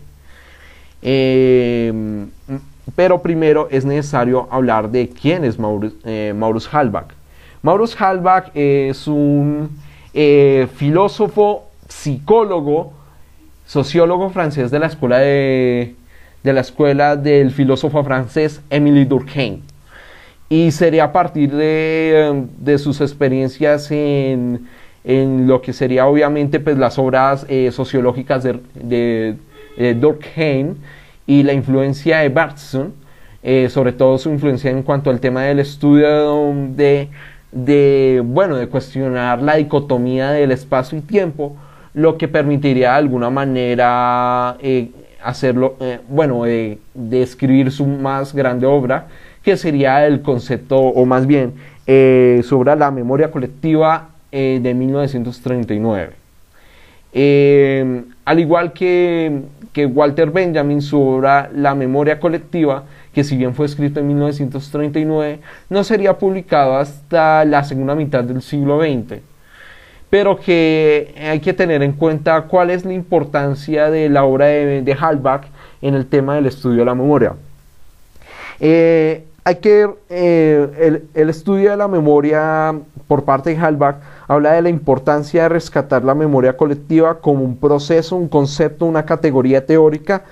[1.01, 2.29] Em,
[2.95, 7.07] pero primero es necesario hablar de quién es Maurice, eh, Maurice Halbach.
[7.65, 9.71] Maurus Halbach es un
[10.13, 12.93] eh, filósofo, psicólogo,
[13.65, 15.95] sociólogo francés de la escuela de,
[16.43, 19.61] la escuela del filósofo francés Émile Durkheim.
[20.47, 24.67] Y sería a partir de, sus experiencias en,
[25.47, 29.37] lo que sería obviamente pues, las obras eh, sociológicas de,
[29.99, 30.75] Durkheim
[31.25, 32.93] y la influencia de Bergson,
[33.41, 37.09] eh, sobre todo su influencia en cuanto al tema del estudio de
[37.55, 41.55] de, bueno, de cuestionar la dicotomía del espacio y tiempo,
[41.93, 44.91] lo que permitiría de alguna manera eh,
[45.23, 46.77] hacerlo, eh, bueno, de
[47.13, 49.07] escribir su más grande obra,
[49.41, 51.53] que sería el concepto, o más bien,
[51.87, 56.11] eh, sobre la memoria colectiva de 1939.
[58.25, 62.83] al igual que, que Walter Benjamin, su obra La memoria colectiva
[63.15, 68.41] que si bien fue escrito en 1939, no sería publicado hasta la segunda mitad del
[68.41, 69.21] siglo XX.
[70.09, 74.97] Pero que hay que tener en cuenta cuál es la importancia de la obra de,
[74.99, 75.45] Halbach
[75.81, 77.35] en el tema del estudio de la memoria.
[78.59, 82.75] Eh, hay que, eh, el, estudio de la memoria
[83.07, 83.95] por parte de Halbach
[84.27, 89.05] habla de la importancia de rescatar la memoria colectiva como un proceso, un concepto, una
[89.05, 90.23] categoría teórica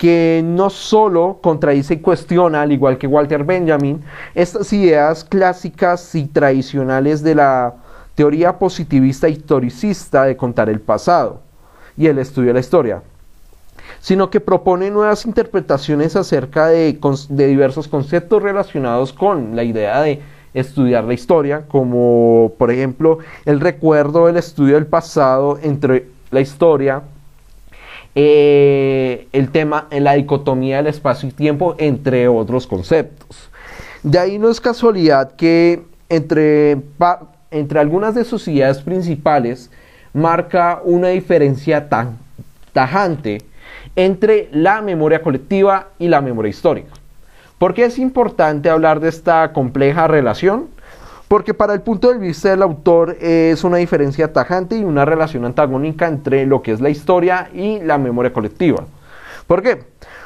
[0.00, 4.02] que no solo contradice y cuestiona, al igual que Walter Benjamin,
[4.34, 7.74] estas ideas clásicas y tradicionales de la
[8.14, 11.42] teoría positivista historicista de contar el pasado
[11.98, 13.02] y el estudio de la historia
[13.98, 20.22] sino que propone nuevas interpretaciones acerca de, diversos conceptos relacionados con la idea de
[20.54, 27.02] estudiar la historia, como por ejemplo el recuerdo del estudio del pasado entre la historia,
[28.14, 33.50] eh, el tema, en la dicotomía del espacio y tiempo, entre otros conceptos.
[34.02, 36.78] De ahí no es casualidad que entre,
[37.50, 39.70] entre algunas de sus ideas principales
[40.12, 42.18] marca una diferencia tan
[42.72, 43.42] tajante
[43.96, 46.92] entre la memoria colectiva y la memoria histórica.
[47.58, 50.68] ¿Por qué es importante hablar de esta compleja relación?
[51.30, 55.44] Porque para el punto de vista del autor es una diferencia tajante y una relación
[55.44, 58.84] antagónica entre lo que es la historia y la memoria colectiva.
[59.46, 59.84] ¿Por qué?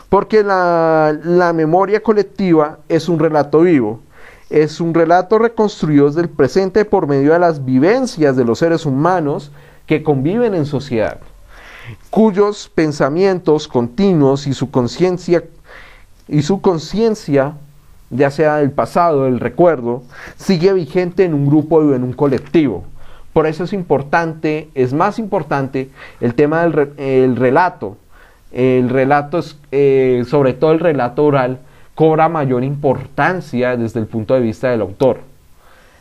[0.08, 4.00] Porque la, la memoria colectiva es un relato vivo,
[4.48, 8.86] es un relato reconstruido desde el presente por medio de las vivencias de los seres
[8.86, 9.52] humanos
[9.84, 11.18] que conviven en sociedad
[12.08, 15.44] cuyos pensamientos continuos y su conciencia
[16.28, 17.58] y su conciencia,
[18.10, 20.02] ya sea del pasado, del recuerdo,
[20.36, 22.84] sigue vigente en un grupo o en un colectivo.
[23.32, 25.90] Por eso es importante, es más importante
[26.20, 27.96] el tema del relato.
[28.52, 31.58] El relato, es, eh, sobre todo el relato oral,
[31.94, 35.20] cobra mayor importancia desde el punto de vista del autor.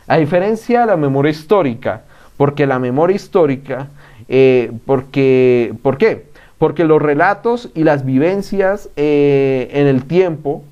[0.06, 2.02] A diferencia de la memoria histórica,
[2.36, 3.88] porque la memoria histórica
[4.28, 6.26] eh, porque, ¿Por qué?
[6.58, 10.62] Porque los relatos y las vivencias eh, en el tiempo,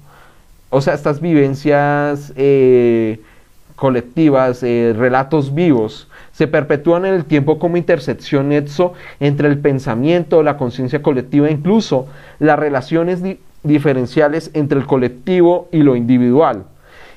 [0.74, 3.20] o sea, estas vivencias eh,
[3.76, 10.56] colectivas, relatos vivos, se perpetúan en el tiempo como intersección nexo entre el pensamiento, la
[10.56, 12.08] conciencia colectiva incluso
[12.38, 13.20] las relaciones
[13.62, 16.64] diferenciales entre el colectivo y lo individual.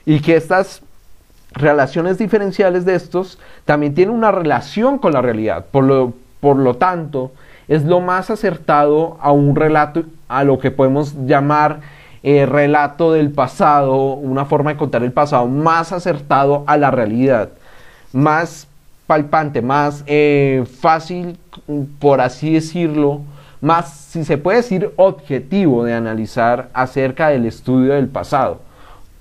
[0.06, 0.82] Y que estas
[1.54, 5.66] relaciones diferenciales de estos también tienen una relación con la realidad.
[5.72, 7.32] Por lo, por lo tanto,
[7.70, 11.80] es lo más acertado a un relato, a lo que podemos llamar
[12.28, 17.50] eh, relato del pasado, una forma de contar el pasado más acertado a la realidad,
[18.14, 18.68] más
[19.06, 21.38] palpante, más eh, fácil,
[22.00, 23.22] por así decirlo,
[23.62, 28.60] más, si se puede decir, objetivo de analizar acerca del estudio del pasado.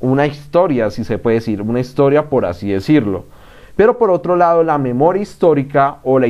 [0.01, 3.27] Una historia, si se puede decir, una historia por así decirlo.
[3.77, 6.27] Pero por otro lado, la memoria histórica o la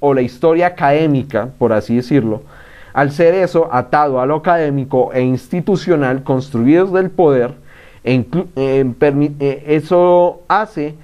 [0.00, 2.40] o la historia académica, por así decirlo,
[2.92, 7.54] al ser eso atado a lo académico e institucional construidos del poder,
[8.02, 8.24] e
[8.56, 8.94] eh,
[9.40, 10.94] eh, eso hace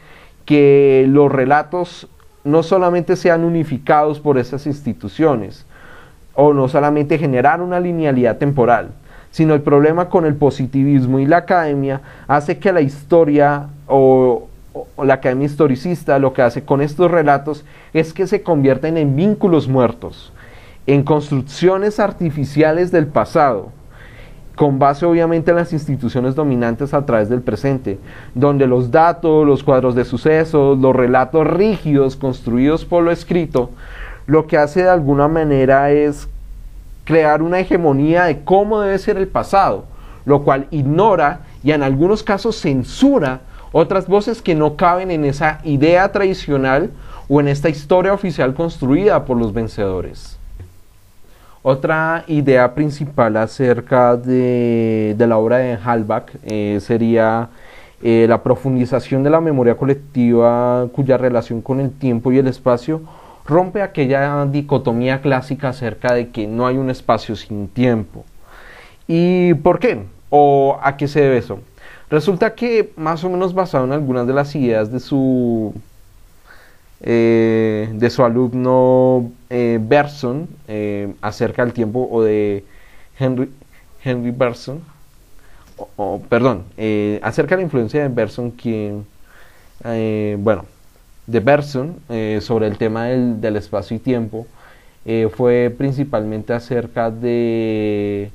[0.45, 2.09] que los relatos
[2.45, 5.67] no solamente sean unificados por esas instituciones,
[6.35, 8.91] o no solamente generar una linealidad temporal,
[9.31, 14.47] sino el problema con el positivismo y la academia hace que la historia o,
[14.97, 19.17] o la academia historicista lo que hace con estos relatos es que se convierten en
[19.17, 20.33] vínculos muertos,
[20.87, 23.71] en construcciones artificiales del pasado,
[24.55, 27.99] con base obviamente en las instituciones dominantes a través del presente,
[28.35, 33.71] donde los datos, los cuadros de sucesos, los relatos rígidos construidos por lo escrito,
[34.27, 36.29] lo que hace de alguna manera es
[37.05, 39.85] crear una hegemonía de cómo debe ser el pasado,
[40.25, 43.41] lo cual ignora y en algunos casos censura
[43.73, 46.91] otras voces que no caben en esa idea tradicional
[47.29, 50.36] o en esta historia oficial construida por los vencedores.
[51.69, 57.49] Otra idea principal acerca de, la obra de Halbach eh, sería
[58.01, 63.01] eh, la profundización de la memoria colectiva cuya relación con el tiempo y el espacio
[63.45, 68.25] rompe aquella dicotomía clásica acerca de que no hay un espacio sin tiempo.
[69.09, 70.05] ¿Y por qué?
[70.31, 71.59] ¿O a qué se debe eso?
[72.09, 75.75] Resulta que más o menos basado en algunas de las ideas de su
[77.01, 82.65] eh, de su alumno eh, Berson eh, acerca del tiempo o de
[83.19, 83.51] Henry,
[84.03, 84.81] Henry Berson
[85.97, 86.65] o, perdón
[87.21, 89.05] acerca de la influencia de Berson quien
[90.39, 90.65] bueno
[91.27, 91.97] de Berson
[92.41, 94.47] sobre el tema del, del espacio y tiempo
[95.37, 98.31] fue principalmente acerca de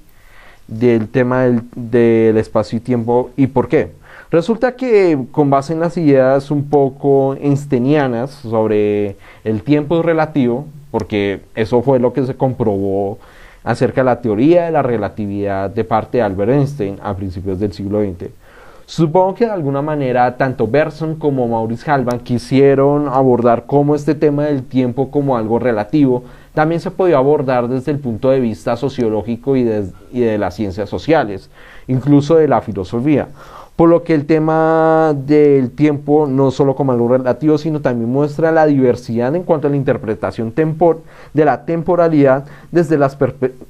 [0.72, 1.43] del tema
[1.76, 3.91] del, espacio y tiempo y por qué.
[4.32, 11.42] Resulta que con base en las ideas un poco einsteinianas sobre el tiempo relativo, porque
[11.54, 13.18] eso fue lo que se comprobó
[13.66, 17.74] acerca de la teoría de la relatividad de parte de Albert Einstein a principios del
[17.74, 18.32] siglo XX,
[18.92, 24.44] Supongo que de alguna manera tanto Berson como Maurice Halban quisieron abordar como este tema
[24.44, 29.56] del tiempo como algo relativo también se podía abordar desde el punto de vista sociológico
[29.56, 31.50] y de las ciencias sociales,
[31.88, 33.30] incluso de la filosofía.
[33.76, 38.51] Por lo que el tema del tiempo no solo como algo relativo, sino también muestra
[38.51, 40.53] la diversidad en cuanto a la interpretación
[41.34, 43.17] de la temporalidad desde las,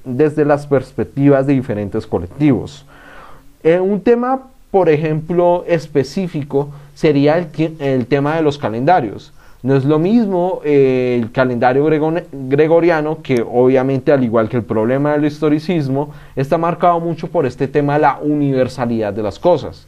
[0.03, 2.85] desde las perspectivas de diferentes colectivos.
[3.63, 4.41] Eh, un tema
[4.71, 9.33] por ejemplo, específico sería el, tema de los calendarios.
[9.63, 15.11] No es lo mismo eh, el calendario gregoriano, que obviamente al igual que el problema
[15.11, 19.87] del historicismo, está marcado mucho por este tema de la universalidad de las cosas.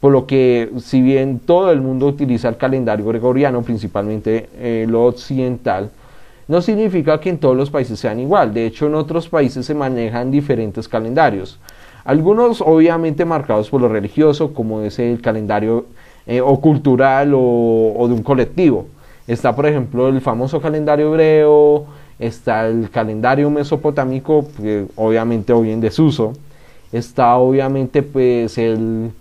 [0.00, 5.06] Por lo que si bien todo el mundo utiliza el calendario gregoriano, principalmente eh, lo
[5.06, 5.90] occidental,
[6.46, 8.54] no significa que en todos los países sean igual.
[8.54, 11.58] De hecho, en otros países se manejan diferentes calendarios.
[12.04, 15.86] Algunos obviamente marcados por lo religioso, como es el calendario
[16.26, 18.86] eh, o cultural o, de un colectivo.
[19.28, 21.84] Está, por ejemplo, el famoso calendario hebreo,
[22.18, 26.32] está el calendario mesopotámico, que obviamente hoy en desuso.
[26.92, 29.12] Está obviamente pues el,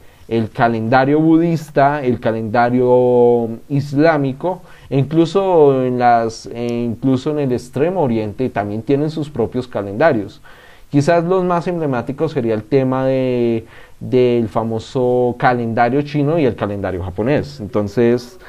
[0.54, 8.50] calendario budista, el calendario islámico, e incluso en, las, e incluso en el extremo oriente
[8.50, 10.42] también tienen sus propios calendarios.
[10.90, 13.66] Quizás los más emblemáticos sería el tema de,
[14.00, 17.60] del famoso calendario chino y el calendario japonés.
[17.60, 18.40] Entonces,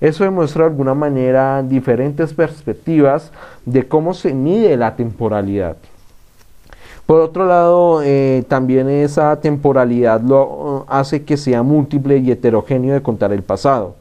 [0.00, 3.32] eso demuestra de alguna manera diferentes perspectivas
[3.64, 5.76] de cómo se mide la temporalidad.
[7.06, 13.02] Por otro lado, eh, también esa temporalidad lo hace que sea múltiple y heterogéneo de
[13.02, 13.94] contar el pasado.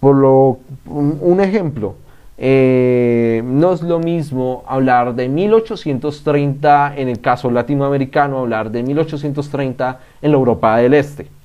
[0.00, 1.94] Por lo, un ejemplo,
[2.42, 10.00] eh, no es lo mismo hablar de 1830 en el caso latinoamericano, hablar de 1830
[10.22, 11.39] en la Europa del Este.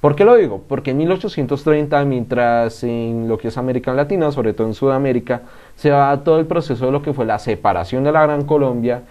[0.00, 0.62] ¿Por qué lo digo?
[0.68, 5.42] Porque en 1830, mientras en lo que es América Latina, sobre todo en Sudamérica,
[5.74, 9.02] se va todo el proceso de lo que fue la separación de la Gran Colombia,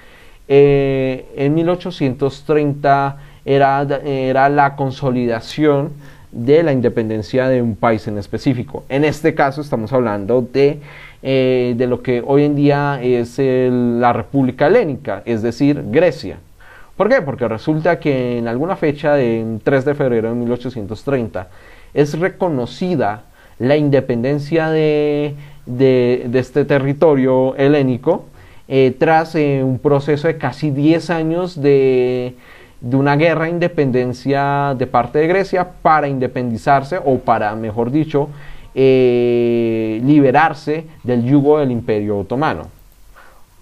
[0.47, 5.91] eh, en 1830 era, era la consolidación
[6.31, 8.83] de la independencia de un país en específico.
[8.87, 10.79] En este caso estamos hablando de
[11.23, 16.37] eh, de lo que hoy en día es la República Helénica, es decir, Grecia.
[16.97, 17.21] ¿Por qué?
[17.21, 21.47] Porque resulta que en alguna fecha, del 3 de febrero de 1830,
[21.93, 23.25] es reconocida
[23.59, 25.35] la independencia de,
[26.33, 28.25] este territorio helénico
[28.67, 32.35] eh, tras eh, un proceso de casi 10 años de,
[32.81, 38.29] de una guerra de independencia de parte de Grecia para independizarse o para, mejor dicho,
[38.73, 42.76] eh, liberarse del yugo del imperio otomano.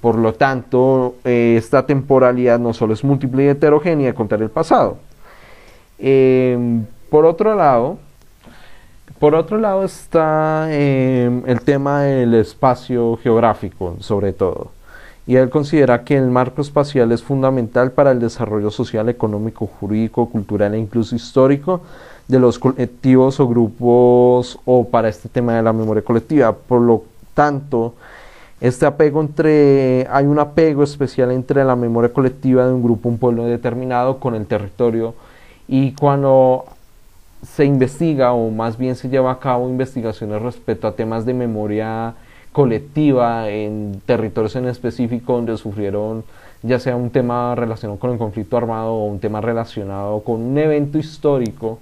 [0.05, 4.99] Por lo tanto, eh, esta temporalidad no solo es múltiple y heterogénea contar el pasado.
[5.97, 7.97] Em, por otro lado,
[9.17, 14.69] por otro lado está em, el tema del espacio geográfico, sobre todo.
[15.25, 20.29] Y él considera que el marco espacial es fundamental para el desarrollo social, económico, jurídico,
[20.29, 21.81] cultural e incluso histórico
[22.27, 26.53] de los colectivos o grupos o para este tema de la memoria colectiva.
[26.53, 27.95] Por lo tanto,
[28.61, 33.17] este apego entre, hay un apego especial entre la memoria colectiva de un grupo, un
[33.17, 35.13] pueblo determinado con el territorio.
[35.67, 36.65] Y cuando
[37.43, 42.15] se investiga o más bien se lleva a cabo investigaciones respecto a temas de memoria
[42.51, 46.23] colectiva en territorios en específico donde sufrieron
[46.63, 50.57] ya sea un tema relacionado con el conflicto armado o un tema relacionado con un
[50.57, 51.79] evento histórico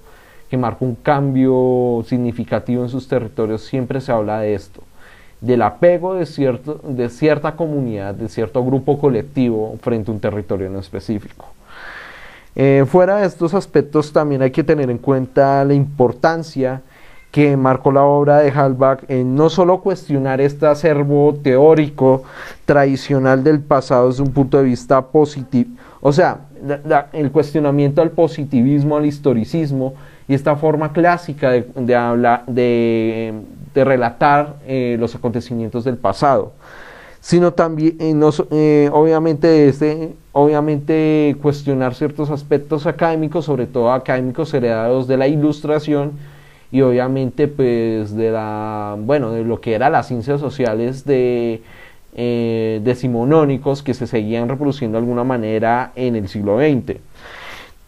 [0.50, 4.84] que marcó un cambio significativo en sus territorios, siempre se habla de esto,
[5.44, 10.68] del apego de, cierto, de cierta comunidad, de cierto grupo colectivo frente a un territorio
[10.68, 11.48] en específico.
[12.56, 16.82] Eh, fuera de estos aspectos también hay que tener en cuenta la importancia
[17.30, 22.24] que marcó la obra de Halbach en no solo cuestionar este acervo teórico
[22.66, 26.42] tradicional del pasado desde un punto de vista positivo, o sea,
[27.12, 29.96] el cuestionamiento al positivismo, al historicismo,
[30.28, 33.34] y esta forma clásica de, hablar, de,
[33.76, 36.54] relatar eh, los acontecimientos del pasado,
[37.20, 38.14] sino también, eh,
[38.52, 46.14] eh, obviamente, este, obviamente cuestionar ciertos aspectos académicos, sobre todo académicos heredados de la ilustración
[46.72, 51.62] y obviamente pues de la, bueno, de lo que eran las ciencias sociales de
[52.16, 57.00] decimonónicos que se seguían reproduciendo de alguna manera en el siglo XX.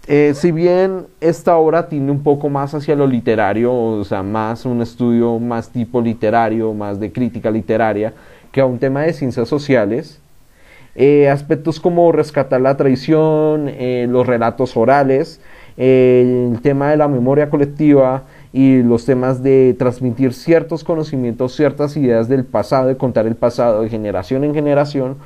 [0.07, 4.65] Eh, si bien esta obra tiene un poco más hacia lo literario, o sea, más
[4.65, 8.13] un estudio más tipo literario, más de crítica literaria,
[8.51, 10.19] que a un tema de ciencias sociales,
[10.93, 15.41] eh, aspectos como rescatar la tradición, eh, los relatos orales,
[15.75, 22.29] el tema de la memoria colectiva y los temas de transmitir ciertos conocimientos, ciertas ideas
[22.29, 25.17] del pasado, de contar el pasado de generación en generación,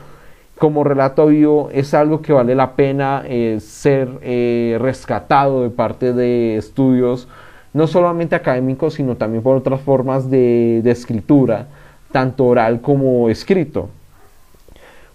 [0.60, 6.12] como relato vivo es algo que vale la pena eh, ser eh, rescatado de parte
[6.12, 7.30] de estudios,
[7.74, 11.68] no solamente académicos, sino también por otras formas de, escritura,
[12.12, 13.88] tanto oral como escrito.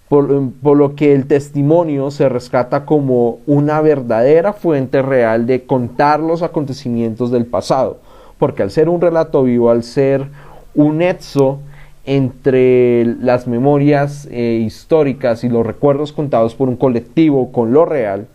[0.09, 6.19] Por, por, lo que el testimonio se rescata como una verdadera fuente real de contar
[6.19, 7.99] los acontecimientos del pasado,
[8.39, 10.27] porque al ser un relato vivo, al ser
[10.75, 11.59] un nexo
[12.05, 18.27] entre las memorias eh, históricas y los recuerdos contados por un colectivo con lo real,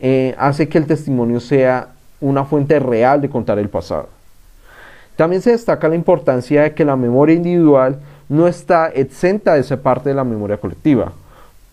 [0.00, 1.88] eh, hace que el testimonio sea
[2.20, 4.08] una fuente real de contar el pasado.
[5.16, 7.98] También se destaca la importancia de que la memoria individual
[8.28, 11.12] no está exenta de ser parte de la memoria colectiva,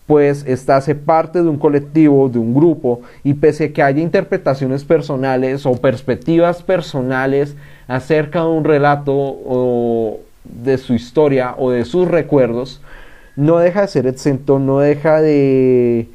[0.06, 4.02] pues esta hace parte de un colectivo, de un grupo, y pese a que haya
[4.02, 10.20] interpretaciones personales o perspectivas personales acerca de un relato o
[10.52, 12.80] de su historia o de sus recuerdos,
[13.36, 16.08] no deja de ser exento, no deja de,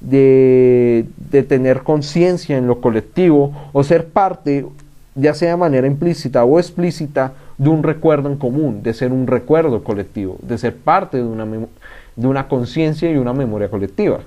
[0.00, 1.06] de,
[1.48, 4.66] tener conciencia en lo colectivo o ser parte,
[5.14, 9.26] ya sea de manera implícita o explícita, de un recuerdo en común, de ser un
[9.26, 14.20] recuerdo colectivo, de ser parte de una, de una conciencia y una memoria colectiva.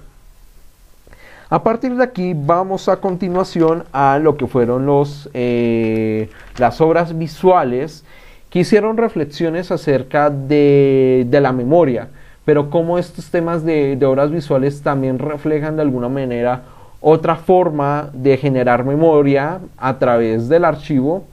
[1.49, 7.17] A partir de aquí vamos a continuación a lo que fueron los, eh, las obras
[7.17, 8.05] visuales
[8.51, 12.09] que hicieron reflexiones acerca de, la memoria,
[12.43, 16.63] pero cómo estos temas de, obras visuales también reflejan de alguna manera
[16.99, 21.23] otra forma de generar memoria a través del archivo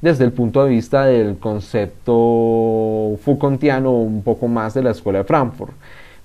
[0.00, 5.24] desde el punto de vista del concepto Foucaultiano un poco más de la Escuela de
[5.24, 5.74] Frankfurt.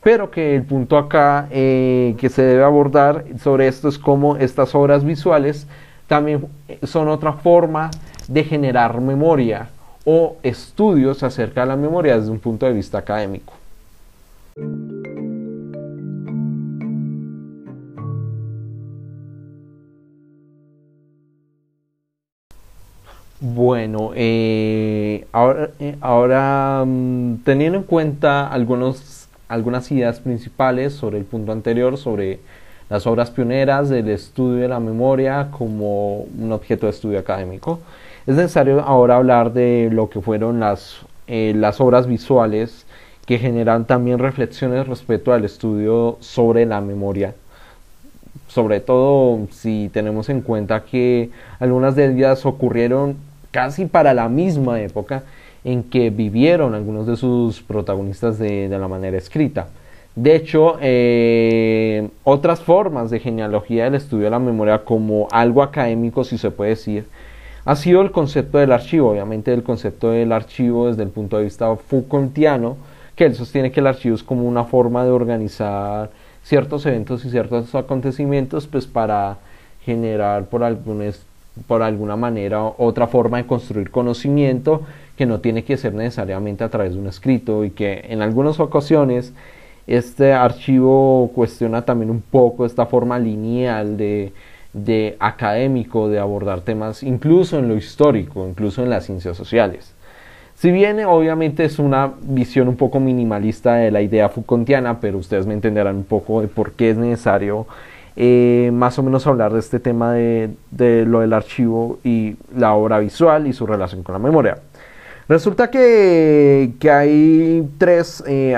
[0.02, 4.74] Pero que el punto acá eh, que se debe abordar sobre esto es cómo estas
[4.74, 5.68] obras visuales
[6.08, 6.48] también
[6.84, 7.92] son otra forma
[8.30, 9.70] de generar memoria
[10.10, 13.54] o estudios acerca de la memoria desde un punto de vista académico.
[23.42, 31.52] Bueno, eh, ahora, eh, mm, teniendo en cuenta algunos, algunas ideas principales sobre el punto
[31.52, 32.40] anterior, sobre
[32.90, 37.82] las obras pioneras del estudio de la memoria como un objeto de estudio académico,
[38.28, 42.86] es necesario ahora hablar de lo que fueron las, eh, las obras visuales
[43.26, 47.36] que generan también reflexiones respecto al estudio sobre la memoria.
[48.50, 53.16] Sobre todo si tenemos en cuenta que algunas de ellas ocurrieron
[53.52, 55.24] casi para la misma época
[55.64, 59.68] en que vivieron algunos de sus protagonistas de, la manera escrita.
[60.16, 66.24] De hecho, eh, otras formas de genealogía del estudio de la memoria como algo académico,
[66.24, 67.06] si se puede decir,
[67.68, 71.44] ha sido el concepto del archivo, obviamente el concepto del archivo desde el punto de
[71.44, 72.78] vista Foucaultiano,
[73.14, 76.10] que él sostiene que el archivo es como una forma de organizar
[76.44, 79.40] ciertos eventos y ciertos acontecimientos pues para
[79.84, 80.64] generar por,
[81.68, 84.84] por alguna manera otra forma de construir conocimiento
[85.18, 88.62] que no tiene que ser necesariamente a través de un escrito y que en algunas
[88.62, 89.34] ocasiones
[89.88, 94.32] este archivo cuestiona también un poco esta forma lineal de
[94.86, 99.94] de académico de abordar temas incluso en lo histórico, incluso en las ciencias sociales.
[100.56, 105.46] Si bien obviamente es una visión un poco minimalista de la idea Foucaultiana, pero ustedes
[105.46, 107.68] me entenderán un poco de por qué es necesario
[108.20, 110.50] eh, más o menos hablar de este tema de,
[111.06, 114.58] lo del archivo y la obra visual y su relación con la memoria.
[115.30, 118.58] Resulta que, hay tres, eh,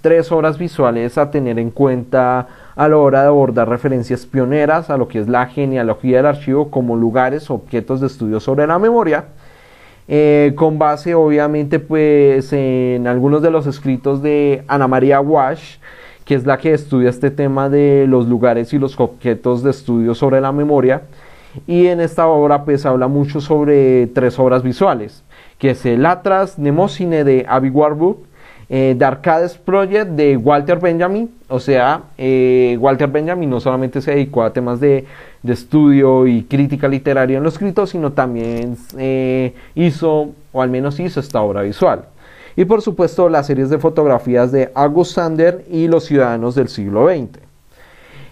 [0.00, 2.46] tres obras visuales a tener en cuenta
[2.76, 6.70] a la hora de abordar referencias pioneras a lo que es la genealogía del archivo
[6.70, 9.26] como lugares objetos de estudio sobre la memoria,
[10.08, 15.76] eh, con base obviamente pues en algunos de los escritos de Ana María Wash,
[16.24, 20.14] que es la que estudia este tema de los lugares y los objetos de estudio
[20.14, 21.02] sobre la memoria,
[21.66, 25.22] y en esta obra pues habla mucho sobre tres obras visuales,
[25.58, 28.16] que es el Atlas Nemocine de Abby Warburg,
[28.68, 34.12] eh, The Arcades Project de Walter Benjamin, o sea, eh, Walter Benjamin no solamente se
[34.12, 35.04] dedicó a temas de,
[35.46, 41.20] estudio y crítica literaria en los escritos, sino también eh, hizo, o al menos hizo
[41.20, 42.06] esta obra visual.
[42.56, 47.08] Y por supuesto las series de fotografías de August Sander y los ciudadanos del siglo
[47.08, 47.40] XX.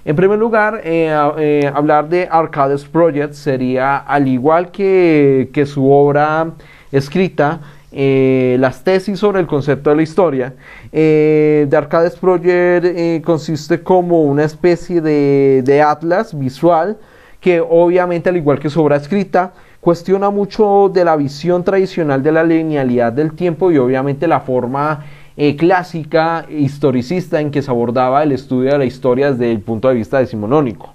[0.04, 6.52] En primer lugar, eh, hablar de Arcades Project sería, al igual que su obra
[6.92, 7.60] escrita,
[7.93, 10.55] eh, las tesis sobre el concepto de la historia.
[10.93, 16.97] Eh, The Arcades Project eh, consiste como una especie de, atlas visual
[17.40, 22.30] que obviamente al igual que su obra escrita, cuestiona mucho de la visión tradicional de
[22.30, 25.05] la linealidad del tiempo y obviamente la forma
[25.36, 29.88] eh, clásica historicista en que se abordaba el estudio de la historia desde el punto
[29.88, 30.95] de vista decimonónico.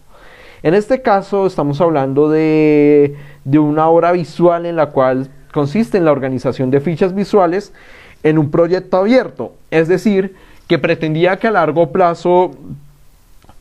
[0.64, 6.06] En este caso estamos hablando de, de una obra visual en la cual consiste en
[6.06, 7.74] la organización de fichas visuales
[8.22, 10.36] en un proyecto abierto, es decir,
[10.68, 12.52] que pretendía que a largo plazo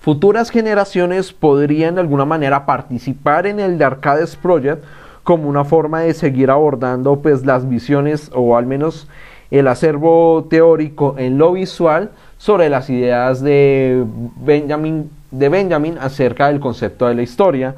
[0.00, 4.84] futuras generaciones podrían de alguna manera participar en el de Arcades Project
[5.22, 9.08] como una forma de seguir abordando pues las visiones o al menos
[9.50, 14.04] el acervo teórico en lo visual sobre las ideas de
[14.44, 15.08] Benjamin
[15.38, 17.74] de Benjamin acerca del concepto de la historia.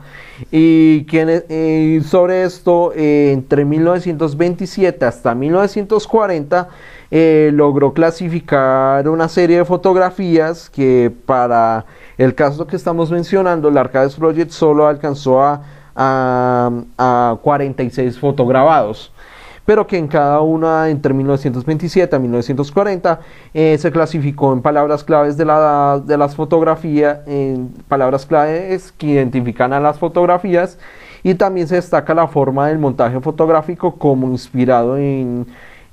[0.51, 1.07] Y
[2.05, 6.69] sobre esto eh, entre 1927 hasta 1940
[7.11, 11.87] eh, logró clasificar una serie de fotografías que para
[12.19, 15.63] el caso que estamos mencionando el Arcades Project solo alcanzó a,
[15.97, 19.13] a, a 46 fotograbados
[19.69, 23.21] pero que en cada una entre 1927 a 1940
[23.53, 29.09] eh, se clasificó en palabras claves de, la, de las fotografías, en palabras claves que
[29.09, 30.79] identifican a las fotografías
[31.23, 35.47] y también se destaca la forma del montaje fotográfico como inspirado en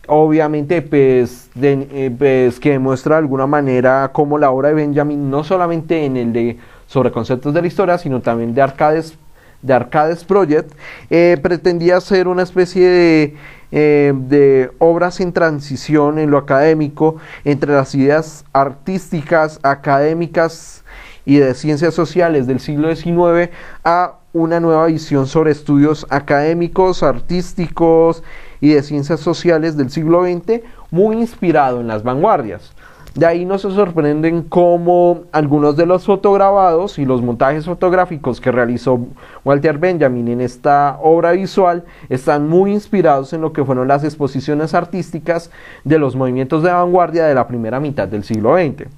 [0.07, 5.43] obviamente pues, eh, pues, que demuestra de alguna manera como la obra de Benjamin no
[5.43, 6.57] solamente en el de
[6.87, 9.17] sobre conceptos de la historia sino también de Arcades
[9.61, 10.71] de Arcades Project
[11.09, 13.35] eh, pretendía ser una especie de
[13.77, 20.85] eh, de obras en transición en lo académico entre las ideas artísticas, académicas
[21.25, 23.49] y de ciencias sociales del siglo XIX
[23.83, 28.23] a una nueva visión sobre estudios académicos, artísticos
[28.61, 32.71] y de ciencias sociales del siglo XX, muy inspirado en las vanguardias.
[33.15, 38.51] De ahí no se sorprenden cómo algunos de los fotograbados y los montajes fotográficos que
[38.51, 38.99] realizó
[39.45, 44.73] Walter Benjamin en esta obra visual están muy inspirados en lo que fueron las exposiciones
[44.73, 45.49] artísticas
[45.85, 48.89] de los movimientos de vanguardia de la primera mitad del siglo XX.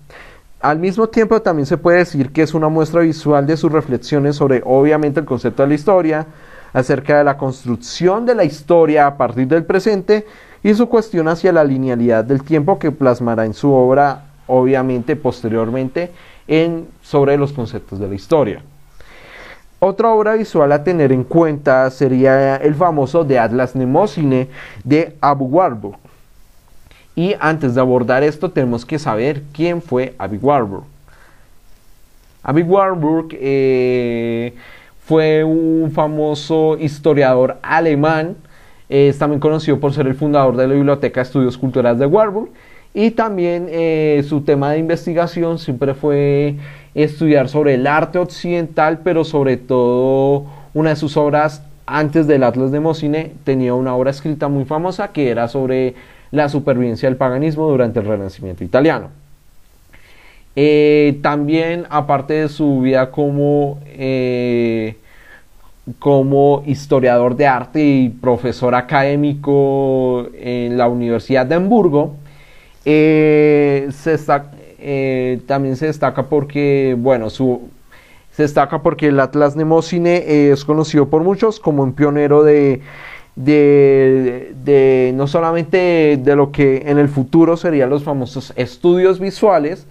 [0.61, 4.35] Al mismo tiempo también se puede decir que es una muestra visual de sus reflexiones
[4.35, 6.25] sobre obviamente el concepto de la historia,
[6.73, 10.25] acerca de la construcción de la historia a partir del presente
[10.63, 16.11] y su cuestión hacia la linealidad del tiempo que plasmará en su obra, obviamente posteriormente,
[16.47, 18.61] en, sobre los conceptos de la historia.
[19.79, 24.49] Otra obra visual a tener en cuenta sería el famoso de Atlas Nemocine
[24.83, 25.97] de Abu Warburg.
[27.15, 30.83] Y antes de abordar esto tenemos que saber quién fue Abu Warburg.
[32.41, 34.55] Abu Warburg eh,
[35.05, 38.35] fue un famoso historiador alemán
[38.89, 42.49] es también conocido por ser el fundador de la Biblioteca de Estudios Culturales de Warburg
[42.93, 46.55] y también eh, su tema de investigación siempre fue
[46.95, 52.71] estudiar sobre el arte occidental, pero sobre todo una de sus obras antes del Atlas
[52.71, 55.95] de Mocine tenía una obra escrita muy famosa que era sobre
[56.31, 59.09] la supervivencia del paganismo durante el Renacimiento italiano.
[60.55, 64.95] Eh, también, aparte de su vida como eh,
[65.99, 72.15] como historiador de arte y profesor académico en la Universidad de Hamburgo.
[72.85, 74.17] Eh, se
[74.79, 77.69] eh, también se destaca porque, bueno, su,
[78.31, 82.81] se destaca porque el Atlas Nemocine es conocido por muchos como un pionero de,
[85.15, 89.87] no solamente de lo que en el futuro serían los famosos estudios visuales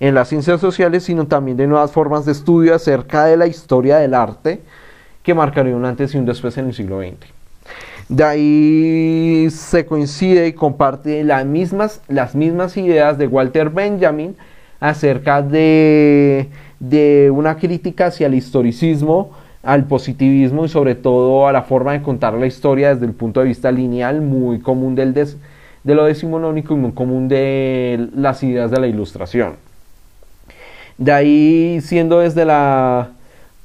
[0.00, 3.98] en las ciencias sociales, sino también de nuevas formas de estudio acerca de la historia
[3.98, 4.62] del arte
[5.22, 7.40] que marcaría un antes y un después en el siglo XX.
[8.08, 14.34] De ahí se coincide y comparte las mismas, las mismas ideas de Walter Benjamin
[14.80, 16.48] acerca de,
[16.80, 19.30] de una crítica hacia el historicismo,
[19.62, 23.40] al positivismo y sobre todo a la forma de contar la historia desde el punto
[23.40, 28.70] de vista lineal, muy común del de lo decimonónico y muy común de las ideas
[28.70, 29.54] de la ilustración.
[30.98, 33.10] De ahí siendo desde la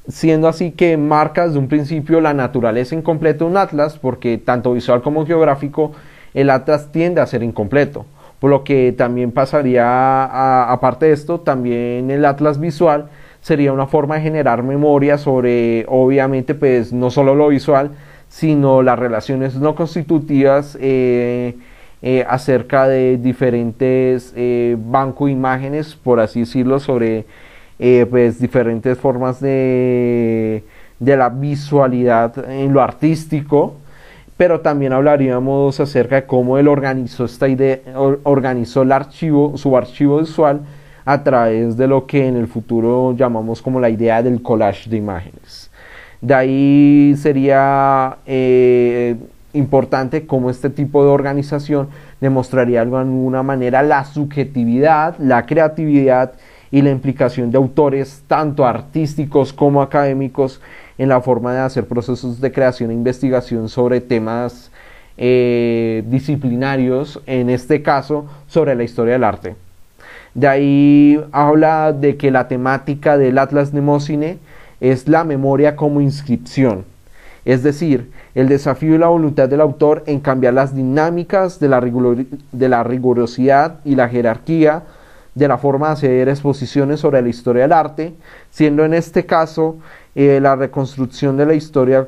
[0.07, 4.73] siendo así que marca desde un principio la naturaleza incompleta de un atlas, porque tanto
[4.73, 5.91] visual como geográfico
[6.33, 8.05] el atlas tiende a ser incompleto,
[8.39, 13.09] por lo que también pasaría, aparte de esto, también el atlas visual
[13.41, 17.91] sería una forma de generar memoria sobre, obviamente, pues no solo lo visual,
[18.27, 21.55] sino las relaciones no constitutivas eh,
[22.01, 27.25] eh, acerca de diferentes eh, banco imágenes, por así decirlo, sobre
[27.79, 30.63] eh, pues diferentes formas de,
[30.99, 33.75] de la visualidad en lo artístico,
[34.37, 40.19] pero también hablaríamos acerca de cómo él organizó esta idea, organizó el archivo, su archivo
[40.19, 40.61] visual
[41.05, 44.97] a través de lo que en el futuro llamamos como la idea del collage de
[44.97, 45.69] imágenes.
[46.19, 49.15] De ahí sería eh,
[49.53, 56.33] importante cómo este tipo de organización demostraría de alguna manera la subjetividad, la creatividad
[56.75, 60.59] y la implicación de autores tanto artísticos como académicos
[60.97, 64.71] en la forma de hacer procesos de creación e investigación sobre temas
[65.15, 69.55] eh, disciplinarios, en este caso sobre la historia del arte.
[70.33, 74.37] De ahí habla de que la temática del Atlas Nemocine
[74.81, 76.83] es la memoria como inscripción,
[77.45, 81.79] es decir, el desafío y la voluntad del autor en cambiar las dinámicas de la,
[81.79, 84.83] de la rigurosidad y la jerarquía
[85.35, 88.15] de la forma de hacer exposiciones sobre la historia del arte,
[88.49, 89.77] siendo en este caso
[90.15, 92.07] eh, la reconstrucción de la historia,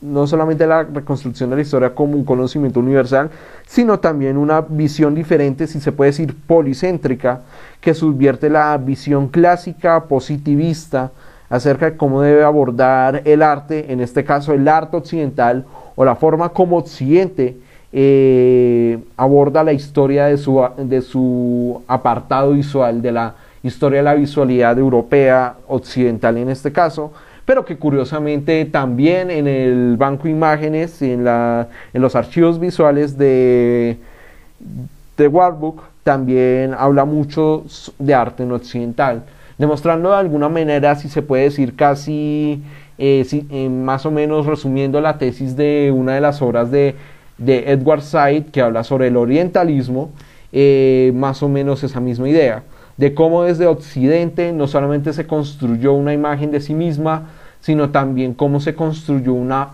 [0.00, 3.30] no solamente la reconstrucción de la historia como un conocimiento universal,
[3.64, 7.42] sino también una visión diferente, si se puede decir policéntrica,
[7.80, 11.12] que subvierte la visión clásica, positivista,
[11.48, 15.64] acerca de cómo debe abordar el arte, en este caso el arte occidental,
[15.94, 17.56] o la forma como Occidente
[17.96, 24.14] eh, aborda la historia de su, de su apartado visual, de la historia de la
[24.14, 27.12] visualidad europea, occidental en este caso,
[27.44, 32.58] pero que curiosamente también en el banco de imágenes y en, la, en los archivos
[32.58, 33.96] visuales de,
[35.16, 37.64] de Warbook también habla mucho
[38.00, 39.22] de arte en occidental,
[39.56, 42.60] demostrando de alguna manera, si se puede decir casi,
[42.98, 46.96] eh, eh, más o menos resumiendo la tesis de una de las obras de,
[47.38, 50.10] de Edward Said, que habla sobre el orientalismo,
[50.52, 52.62] eh, más o menos esa misma idea
[52.96, 57.30] de cómo desde Occidente no solamente se construyó una imagen de sí misma,
[57.60, 59.70] sino también cómo se construyó una,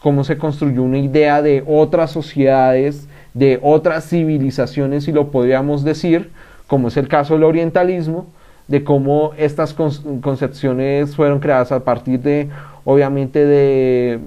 [0.00, 6.30] cómo se construyó una idea de otras sociedades, de otras civilizaciones, si lo podríamos decir,
[6.66, 8.26] como es el caso del orientalismo,
[8.68, 12.48] de cómo estas concepciones fueron creadas a partir de,
[12.84, 14.20] obviamente, de,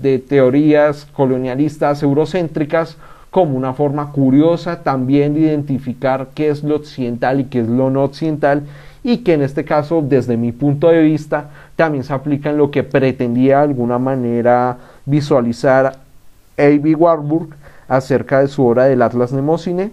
[0.00, 2.96] de teorías colonialistas eurocéntricas,
[3.30, 7.90] como una forma curiosa también de identificar qué es lo occidental y qué es lo
[7.90, 8.62] no occidental
[9.02, 12.70] y que en este caso desde mi punto de vista también se aplica en lo
[12.70, 15.98] que pretendía de alguna manera visualizar
[16.56, 16.94] A.B.
[16.94, 17.48] Warburg
[17.88, 19.90] acerca de su obra del Atlas Nemocine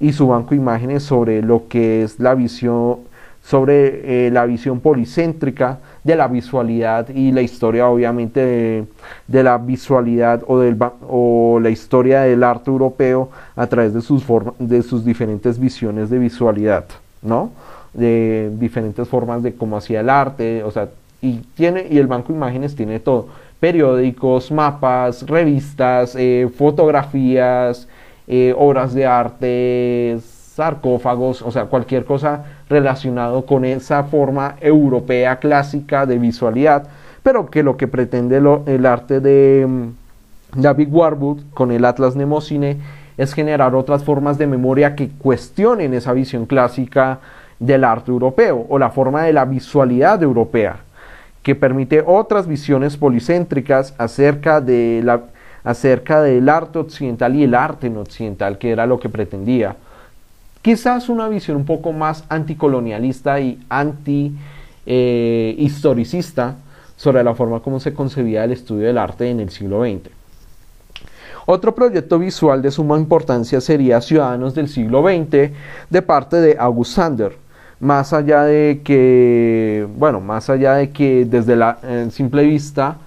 [0.00, 3.00] y su banco de imágenes sobre lo que es la visión
[3.42, 5.78] sobre eh, la visión policéntrica
[6.08, 8.86] de la visualidad y la historia obviamente
[9.26, 10.74] de, la visualidad o, del,
[11.06, 14.24] o la historia del arte europeo a través de sus,
[14.58, 16.86] de sus diferentes visiones de visualidad,
[17.20, 17.50] ¿no?
[17.92, 20.88] De diferentes formas de cómo hacía el arte, o sea,
[21.20, 23.28] y, tiene, y el banco de imágenes tiene todo,
[23.60, 27.86] periódicos, mapas, revistas, eh, fotografías,
[28.26, 30.18] eh, obras de arte,
[30.54, 36.88] sarcófagos, o sea, cualquier cosa relacionado con esa forma europea clásica de visualidad,
[37.22, 42.78] pero que lo que pretende el arte de mm, David Warwood con el Atlas Nemocine
[43.16, 47.18] es generar otras formas de memoria que cuestionen esa visión clásica
[47.58, 50.80] del arte europeo o la forma de la visualidad europea,
[51.42, 55.22] que permite otras visiones policéntricas acerca, de la,
[55.64, 59.74] acerca del arte occidental y el arte no occidental, que era lo que pretendía
[60.62, 66.56] quizás una visión un poco más anticolonialista y anti-historicista
[66.96, 70.18] sobre la forma como se concebía el estudio del arte en el siglo XX.
[71.50, 75.50] Otro proyecto visual de suma importancia sería Ciudadanos del siglo XX
[75.88, 77.36] de parte de August Sander.
[77.80, 81.78] Más allá de que, bueno, más allá de que desde la
[82.10, 82.98] simple vista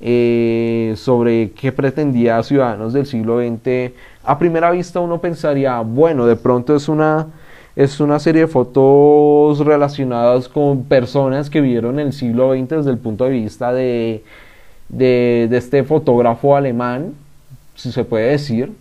[0.00, 3.92] eh, sobre qué pretendía Ciudadanos del siglo XX
[4.24, 7.28] a primera vista uno pensaría, bueno, de pronto es una,
[7.76, 12.98] es una serie de fotos relacionadas con personas que vivieron el siglo XX desde el
[12.98, 14.22] punto de vista de,
[14.88, 17.14] de, este fotógrafo alemán,
[17.74, 18.72] si se puede decir,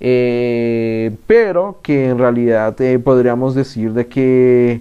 [0.00, 4.80] eh, pero que en realidad eh, podríamos decir de que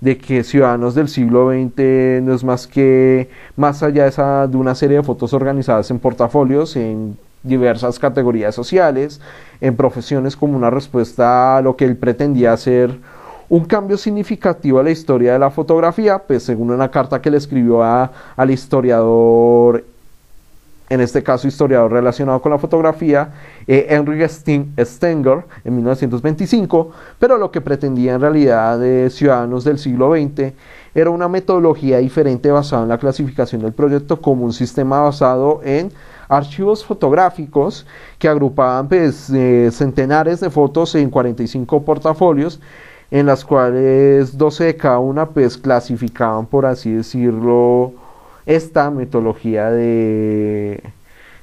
[0.00, 4.56] de que ciudadanos del siglo XX no es más que más allá de, esa, de
[4.56, 9.20] una serie de fotos organizadas en portafolios, en diversas categorías sociales,
[9.60, 12.98] en profesiones como una respuesta a lo que él pretendía hacer.
[13.48, 17.36] Un cambio significativo a la historia de la fotografía, pues según una carta que le
[17.36, 19.84] escribió a, al historiador,
[20.88, 23.32] en este caso historiador relacionado con la fotografía,
[23.66, 30.12] eh, Henry Stenger, en 1925, pero lo que pretendía en realidad de Ciudadanos del siglo
[30.14, 30.52] XX
[30.94, 35.92] era una metodología diferente basada en la clasificación del proyecto como un sistema basado en
[36.30, 37.84] archivos fotográficos
[38.18, 42.60] que agrupaban pues, eh, centenares de fotos en 45 portafolios,
[43.10, 47.92] en las cuales 12 de cada una pues clasificaban, por así decirlo,
[48.46, 50.80] esta metodología de,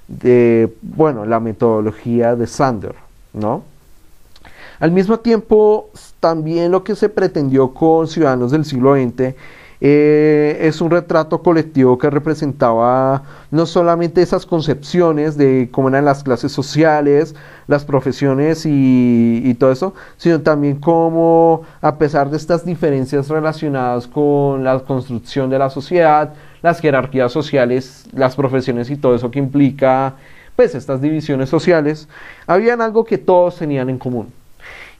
[0.07, 2.95] de bueno, la metodología de Sander,
[3.33, 3.63] ¿no?
[4.79, 5.89] Al mismo tiempo,
[6.21, 9.35] también lo que se pretendió con Ciudadanos del siglo XX
[9.80, 16.23] eh, es un retrato colectivo que representaba no solamente esas concepciones de cómo eran las
[16.23, 17.36] clases sociales,
[17.67, 24.63] las profesiones y, todo eso, sino también cómo, a pesar de estas diferencias relacionadas con
[24.63, 30.15] la construcción de la sociedad, las jerarquías sociales, las profesiones y todo eso que implica,
[30.55, 32.07] pues, estas divisiones sociales,
[32.47, 34.32] habían algo que todos tenían en común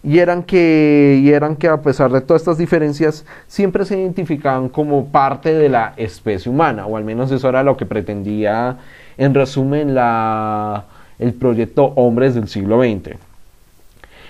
[0.08, 4.70] y eran que, y eran que a pesar de todas estas diferencias siempre se identificaban
[4.70, 8.78] como parte de la especie humana, o al menos eso era lo que pretendía
[9.18, 10.86] en resumen la,
[11.20, 13.18] el proyecto Hombres del siglo XX.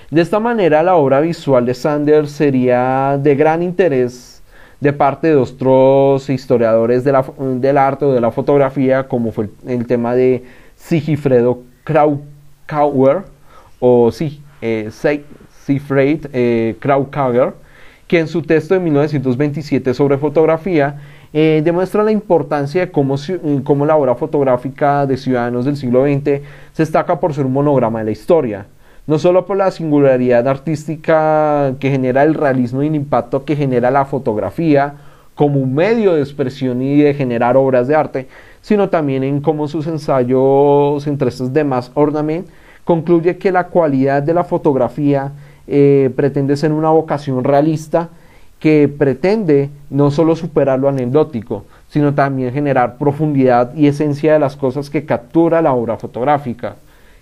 [0.10, 4.42] De esta manera la obra visual de Sanders sería de gran interés
[4.80, 9.86] de parte de otros historiadores de del arte o de la fotografía, como fue el,
[9.86, 10.44] tema de
[10.76, 13.26] Sigifredo Kraukauer
[13.80, 14.90] o sí, eh,
[15.68, 16.78] Seifried eh,
[18.08, 20.96] que en su texto de 1927 sobre fotografía
[21.34, 26.06] eh, demuestra la importancia de cómo, eh, cómo, la obra fotográfica de ciudadanos del siglo
[26.06, 26.24] XX
[26.72, 28.68] se destaca por ser un monograma de la historia,
[29.08, 33.92] no solo por la singularidad artística que genera el realismo y el impacto que genera
[33.92, 34.94] la fotografía
[35.36, 38.28] como un medio de expresión y de generar obras de arte,
[38.62, 42.48] sino también en cómo sus ensayos entre estos demás ornament
[42.86, 45.34] concluye que la cualidad de la fotografía
[45.68, 48.10] eh, pretende ser una vocación realista
[48.60, 54.56] que pretende no solo superar lo anecdótico, sino también generar profundidad y esencia de las
[54.56, 56.76] cosas que captura la obra fotográfica,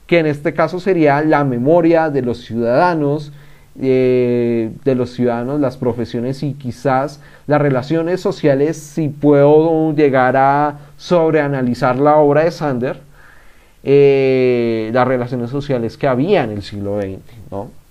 [0.07, 3.33] que en este caso sería la memoria de los ciudadanos,
[3.81, 10.79] eh, de los ciudadanos, las profesiones y quizás las relaciones sociales, si puedo llegar a
[10.97, 13.01] sobreanalizar la obra de Sander,
[13.83, 17.19] eh, las relaciones sociales que había en el siglo XX,
[17.51, 17.84] ¿no?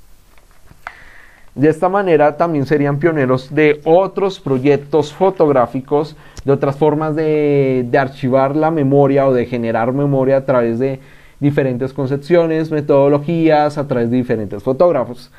[1.55, 8.57] De esta manera también serían pioneros de otros proyectos fotográficos, de otras formas de, archivar
[8.57, 10.99] la memoria o de generar memoria a través de
[11.39, 15.31] diferentes concepciones, metodologías, a través de diferentes fotógrafos.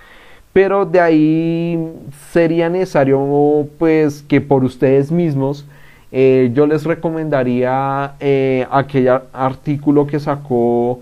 [0.53, 1.93] Pero de ahí
[2.32, 5.66] sería necesario pues que por ustedes mismos
[6.13, 11.01] eh, yo les recomendaría eh, aquel artículo que sacó,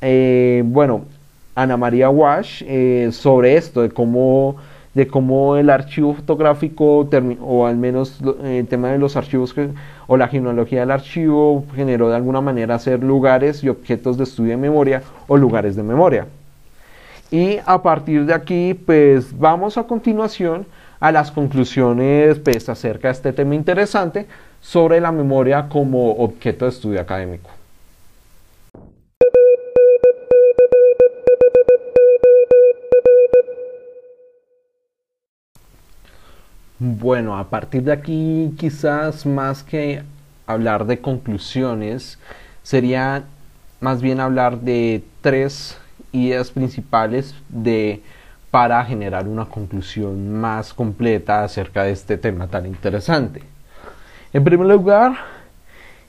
[0.00, 1.06] eh, bueno,
[1.54, 4.56] Ana María Wash eh, sobre esto, de cómo,
[4.94, 7.08] de cómo el archivo fotográfico,
[7.40, 9.54] o al menos el tema de los archivos
[10.06, 14.50] o la genealogía del archivo, generó de alguna manera ser lugares y objetos de estudio
[14.50, 16.26] de memoria o lugares de memoria.
[17.30, 20.66] Y a partir de aquí, pues vamos a continuación
[21.00, 24.26] a las conclusiones pues, acerca de este tema interesante
[24.60, 27.50] sobre la memoria como objeto de estudio académico.
[36.80, 40.02] Bueno, a partir de aquí quizás más que
[40.44, 42.18] hablar de conclusiones,
[42.64, 43.22] sería
[43.80, 45.78] más bien hablar de tres
[46.10, 48.02] ideas principales de
[48.50, 53.42] para generar una conclusión más completa acerca de este tema tan interesante.
[54.32, 55.14] En primer lugar,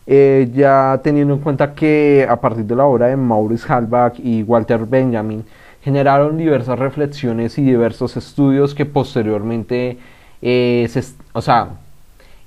[0.07, 4.41] eh, ya teniendo en cuenta que a partir de la obra de Maurice Halbach y
[4.41, 5.45] Walter Benjamin
[5.83, 9.99] generaron diversas reflexiones y diversos estudios que posteriormente
[10.47, 10.87] eh,
[11.33, 11.69] o sea,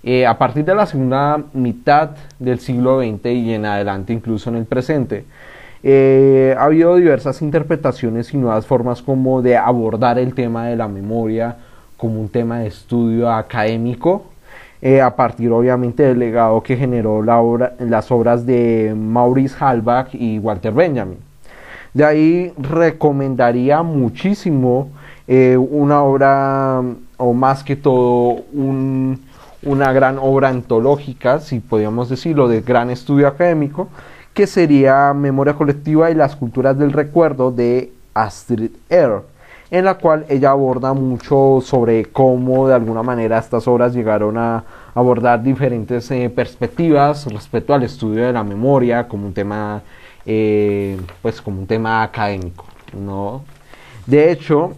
[0.05, 4.57] eh, a partir de la segunda mitad del siglo XX y en adelante, incluso en
[4.57, 5.25] el presente,
[5.83, 10.87] eh, ha habido diversas interpretaciones y nuevas formas como de abordar el tema de la
[10.87, 11.57] memoria
[11.97, 14.27] como un tema de estudio académico,
[15.03, 21.19] a partir obviamente del legado que generó las obras de Maurice Halbach y Walter Benjamin.
[21.95, 24.93] De ahí recomendaría muchísimo
[25.29, 26.83] una obra
[27.19, 28.45] o más que todo
[29.63, 33.89] una gran obra antológica, si podríamos decirlo, de gran estudio académico,
[34.33, 39.25] que sería Memoria Colectiva y las Culturas del Recuerdo de Astrid Err,
[39.71, 44.65] en la cual ella aborda mucho sobre cómo de alguna manera estas obras llegaron a
[44.95, 49.83] abordar diferentes eh, perspectivas respecto al estudio de la memoria como un tema,
[50.25, 52.65] eh, pues como un tema académico,
[52.97, 53.43] ¿no?
[54.07, 54.73] De hecho,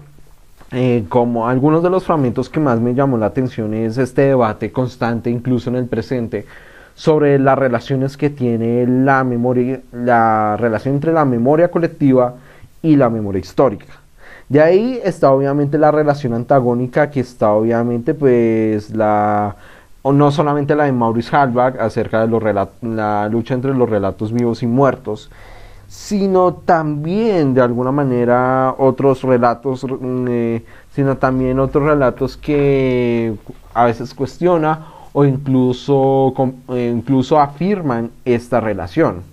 [0.72, 4.70] eh, como algunos de los fragmentos que más me llamó la atención es este debate
[4.70, 6.46] constante, incluso en el presente,
[6.94, 12.34] sobre las relaciones que tiene la memoria, la relación entre la memoria colectiva
[12.82, 14.00] y la memoria histórica.
[14.48, 19.56] De ahí está obviamente la relación antagónica, que está obviamente pues la,
[20.02, 22.42] o no solamente la de Maurice Halbach acerca de los
[22.82, 25.30] la lucha entre los relatos vivos y muertos,
[25.90, 30.64] sino también de alguna manera otros relatos, mm, eh,
[30.94, 33.34] sino también otros relatos que
[33.74, 36.32] a veces cuestiona o incluso,
[36.68, 39.24] eh, incluso afirman esta relación.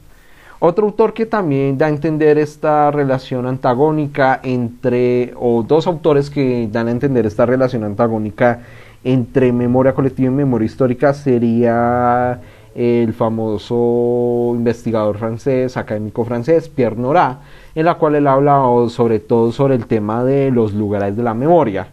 [0.57, 6.67] Otro autor que también da a entender esta relación antagónica entre, o dos autores que
[6.71, 8.61] dan a entender esta relación antagónica
[9.03, 12.41] entre memoria colectiva y memoria histórica sería
[12.77, 17.39] el famoso investigador francés, académico francés, Pierre Nora,
[17.75, 21.33] en la cual él habla sobre todo sobre el tema de los lugares de la
[21.33, 21.87] memoria.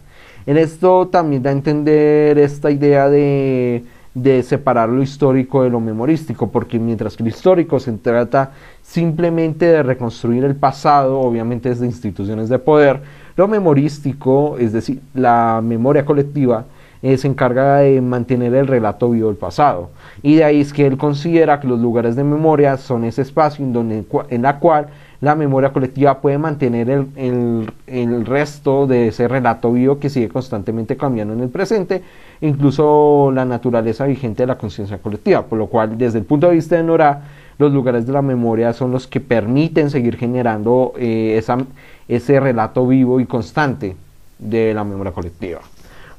[0.45, 3.83] En esto también da a entender esta idea de
[4.15, 9.65] de separar lo histórico de lo memorístico, porque mientras que lo histórico se trata simplemente
[9.65, 13.01] de reconstruir el pasado, obviamente desde instituciones de poder,
[13.35, 16.63] lo memorístico, es decir, la memoria colectiva,
[17.05, 19.91] eh, se encarga de mantener el relato vivo del pasado.
[20.23, 23.63] Y de ahí es que él considera que los lugares de memoria son ese espacio
[23.63, 24.87] en, donde, en la cual
[25.21, 30.97] la memoria colectiva puede mantener el, el, resto de ese relato vivo que sigue constantemente
[30.97, 32.01] cambiando en el presente,
[32.41, 36.55] incluso la naturaleza vigente de la conciencia colectiva, por lo cual desde el punto de
[36.55, 37.21] vista de Nora,
[37.59, 41.59] los lugares de la memoria son los que permiten seguir generando eh, esa,
[42.07, 43.95] ese relato vivo y constante
[44.39, 45.61] de la memoria colectiva.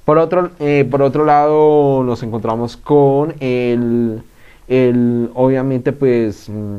[0.07, 4.23] Por otro, eh, por otro lado, nos encontramos con el,
[4.69, 6.77] el obviamente, pues mm,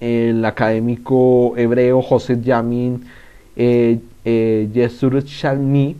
[0.00, 3.04] el, académico hebreo José Yamin
[3.56, 5.96] eh, eh, Yesur Shalmi,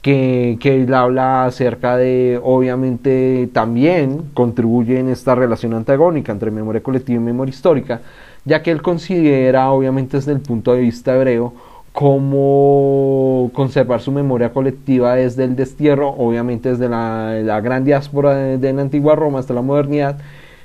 [0.00, 6.82] que, que él habla acerca de, obviamente, también contribuye en esta relación antagónica entre memoria
[6.82, 8.00] colectiva y memoria histórica,
[8.46, 11.52] ya que él considera, obviamente, desde el punto de vista hebreo,
[11.92, 18.82] cómo conservar su memoria colectiva desde el destierro, obviamente desde la, gran diáspora de, la
[18.82, 20.18] antigua Roma hasta la modernidad,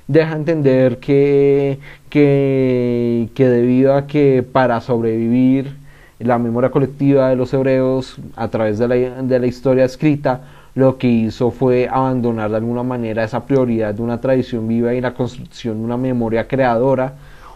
[0.08, 5.76] deja entender que, que, debido a que para sobrevivir
[6.20, 10.42] la memoria colectiva de los hebreos a través de la, de la historia escrita,
[10.76, 15.02] lo que hizo fue abandonar de alguna manera esa prioridad de una tradición viva y
[15.02, 17.16] la construcción de una memoria creadora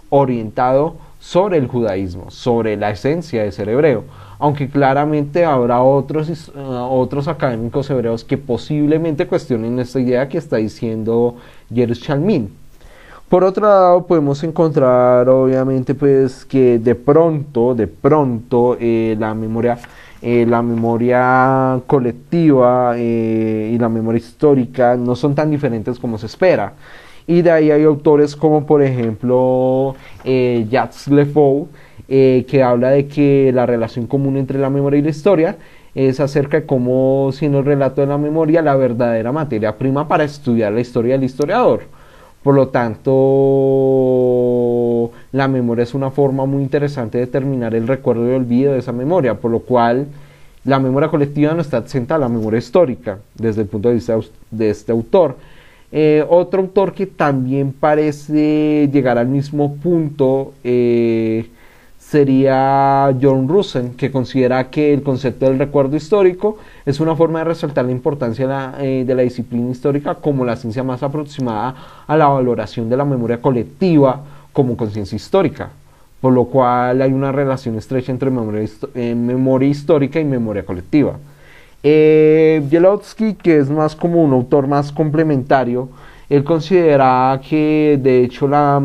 [0.10, 4.06] orientado sobre el judaísmo, sobre la esencia de ser hebreo,
[4.40, 10.58] aunque claramente habrá otros, uh, otros académicos hebreos que posiblemente cuestionen esta idea que está
[10.58, 11.36] diciendo
[11.70, 12.50] Yerushalmin.
[13.30, 19.78] Por otro lado, podemos encontrar, obviamente, pues que de pronto, de pronto, eh, la memoria,
[20.22, 26.26] eh, la memoria colectiva eh, y la memoria histórica no son tan diferentes como se
[26.26, 26.74] espera.
[27.32, 31.70] Y de ahí hay autores como, por ejemplo, eh, Jacques Lefou,
[32.10, 35.56] que habla de que la relación común entre la memoria y la historia
[35.96, 40.26] es acerca de cómo, siendo el relato de la memoria, la verdadera materia prima para
[40.26, 41.84] estudiar la historia del historiador.
[42.44, 43.12] Por lo tanto,
[45.32, 48.92] la memoria es una forma muy interesante de determinar el recuerdo y olvido de esa
[48.92, 50.08] memoria, por lo cual
[50.66, 54.20] la memoria colectiva no está exenta a la memoria histórica desde el punto de vista
[54.50, 55.38] de este autor.
[55.92, 61.50] Eh, otro autor que también parece llegar al mismo punto eh,
[61.98, 67.46] sería John Russen, que considera que el concepto del recuerdo histórico es una forma de
[67.46, 71.76] resaltar la importancia eh, de la, disciplina histórica como la ciencia más aproximada
[72.08, 74.22] a la valoración de la memoria colectiva
[74.54, 75.72] como conciencia histórica,
[76.22, 81.18] por lo cual hay una relación estrecha entre memoria histórica y memoria colectiva.
[81.84, 82.62] Eh,
[83.42, 85.90] que es más como un autor más complementario,
[86.32, 88.82] él considera que de hecho la,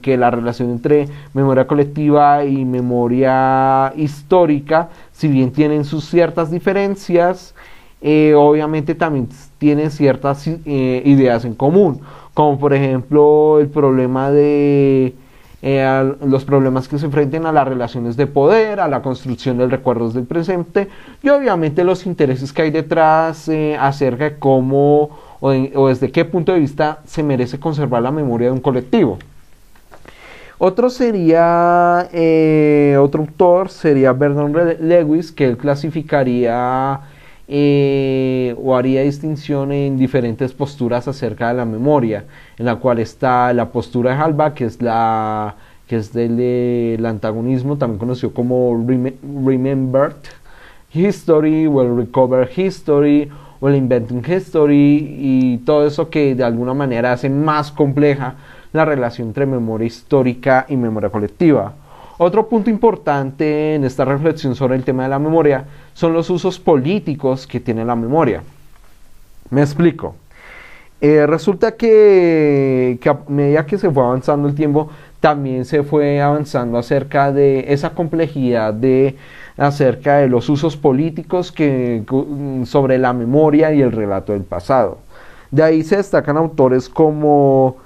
[0.00, 7.54] que la relación entre memoria colectiva y memoria histórica, si bien tienen sus ciertas diferencias,
[8.00, 9.28] eh, obviamente también
[9.58, 12.00] tienen ciertas eh, ideas en común,
[12.32, 15.12] como por ejemplo el problema de
[15.62, 19.70] eh, los problemas que se enfrenten a las relaciones de poder, a la construcción del
[19.70, 20.88] recuerdos del presente
[21.22, 26.60] y obviamente los intereses que hay detrás acerca de cómo o, desde qué punto de
[26.60, 29.18] vista se merece conservar la memoria de un colectivo.
[30.60, 37.00] Otro sería, eh, otro autor sería Bernard Lewis, que él clasificaría
[37.48, 42.26] eh, o haría distinción en diferentes posturas acerca de la memoria,
[42.58, 45.56] en la cual está la postura de Halbach, que es la
[45.88, 50.12] que es del, antagonismo, también conocido como Remembered
[50.92, 53.30] History o el Recovered History
[53.60, 58.34] o el Inventing History y todo eso que de alguna manera hace más compleja
[58.74, 61.74] la relación entre memoria histórica y memoria colectiva.
[62.20, 65.64] Otro punto importante en esta reflexión sobre el tema de la memoria
[65.94, 68.42] son los usos políticos que tiene la memoria.
[69.50, 70.16] Me explico.
[71.00, 74.90] Eh, resulta que, a medida que se fue avanzando el tiempo,
[75.20, 79.16] también se fue avanzando acerca de esa complejidad de
[79.56, 82.02] acerca de los usos políticos que,
[82.64, 84.98] sobre la memoria y el relato del pasado.
[85.52, 87.76] De ahí se destacan autores como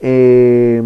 [0.00, 0.82] eh,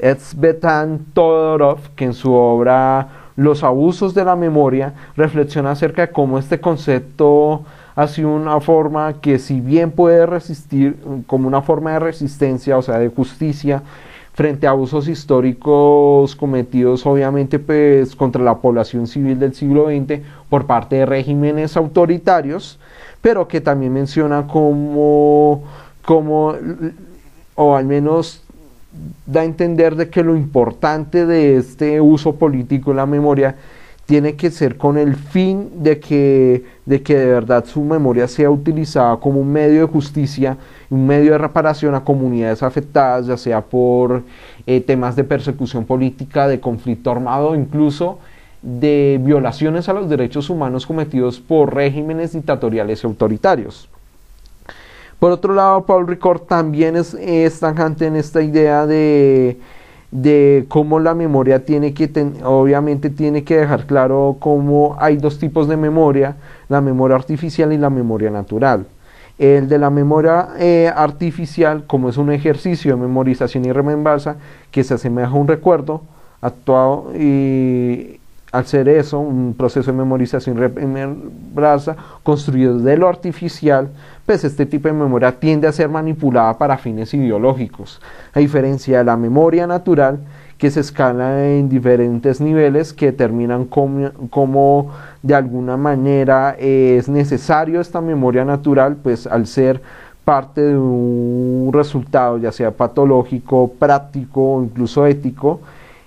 [0.00, 6.38] Edzbetan Todorov, que en su obra Los abusos de la memoria reflexiona acerca de cómo
[6.38, 7.62] este concepto
[7.94, 10.96] ha sido una forma que si bien puede resistir
[11.26, 13.82] como una forma de resistencia, o sea, de justicia,
[14.32, 20.66] frente a abusos históricos cometidos obviamente pues contra la población civil del siglo XX por
[20.66, 22.78] parte de regímenes autoritarios,
[23.20, 25.64] pero que también menciona como
[27.54, 28.42] o al menos
[29.26, 33.56] da a entender de que lo importante de este uso político de la memoria
[34.10, 38.50] tiene que ser con el fin de que, de que de verdad su memoria sea
[38.50, 40.56] utilizada como un medio de justicia,
[40.90, 44.24] un medio de reparación a comunidades afectadas, ya sea por
[44.66, 48.18] eh, temas de persecución política, de conflicto armado, incluso
[48.62, 53.88] de violaciones a los derechos humanos cometidos por regímenes dictatoriales y autoritarios.
[55.20, 59.60] Por otro lado, Paul Ricord también es, es en esta idea de
[60.10, 62.10] de cómo la memoria tiene que,
[62.44, 66.36] obviamente tiene que dejar claro cómo hay dos tipos de memoria,
[66.68, 68.86] la memoria artificial y la memoria natural.
[69.38, 74.36] El de la memoria eh, artificial, como es un ejercicio de memorización y remembranza
[74.70, 76.02] que se asemeja a un recuerdo
[76.42, 78.19] actuado y
[78.52, 83.88] al ser eso, un proceso de memorización remembranza construido de lo artificial,
[84.26, 88.00] pues este tipo de memoria tiende a ser manipulada para fines ideológicos,
[88.32, 90.18] a diferencia de la memoria natural
[90.58, 94.90] que se escala en diferentes niveles que determinan cómo,
[95.22, 99.80] de alguna manera es necesario esta memoria natural, pues al ser
[100.22, 105.60] parte de un resultado ya sea patológico, práctico o incluso ético,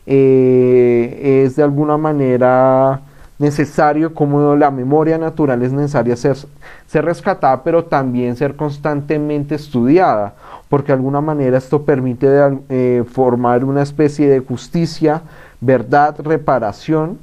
[0.06, 3.02] eh, es de alguna manera
[3.40, 6.38] necesario, como la memoria natural es necesaria ser,
[6.88, 10.34] ser rescatada, pero también ser constantemente estudiada,
[10.70, 12.28] porque de alguna manera esto permite
[12.70, 15.22] eh, formar una especie de justicia,
[15.60, 17.18] verdad, reparación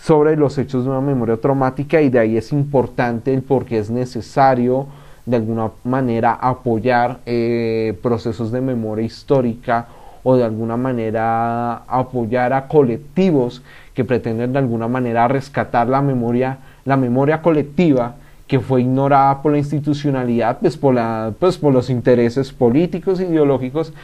[0.00, 3.78] sobre los hechos de una memoria traumática y de ahí es importante el por qué
[3.78, 4.86] es necesario
[5.26, 9.86] de alguna manera apoyar eh, procesos de memoria histórica
[10.30, 13.62] o de alguna manera apoyar a colectivos
[13.94, 18.16] que pretenden de alguna manera rescatar la memoria, la memoria colectiva
[18.46, 23.94] que fue ignorada por la institucionalidad, pues por, la, pues por los intereses políticos ideológicos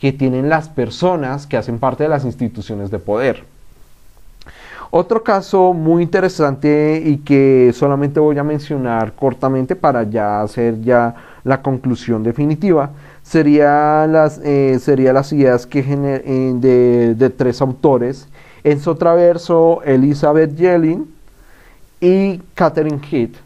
[0.00, 3.44] que tienen las personas que hacen parte de las instituciones de poder.
[4.90, 11.14] Otro caso muy interesante y que solamente voy a mencionar cortamente para ya hacer ya
[11.44, 12.88] la conclusión definitiva
[13.24, 14.78] sería las, eh,
[15.12, 18.28] las ideas que eh, de, tres autores,
[18.62, 21.12] Enzo Traverso, Elizabeth Yellin
[22.00, 23.36] y Catherine Heath,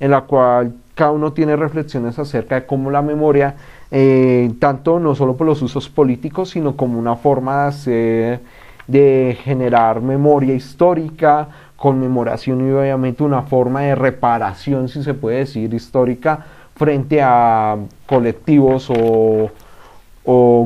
[0.00, 3.54] en la cual cada uno tiene reflexiones acerca de cómo la memoria,
[3.90, 8.40] eh, tanto no solo por los usos políticos, sino como una forma de, hacer,
[8.88, 15.72] de generar memoria histórica, conmemoración y obviamente una forma de reparación, si se puede decir,
[15.72, 16.46] histórica
[16.80, 17.76] frente a
[18.06, 19.50] colectivos o,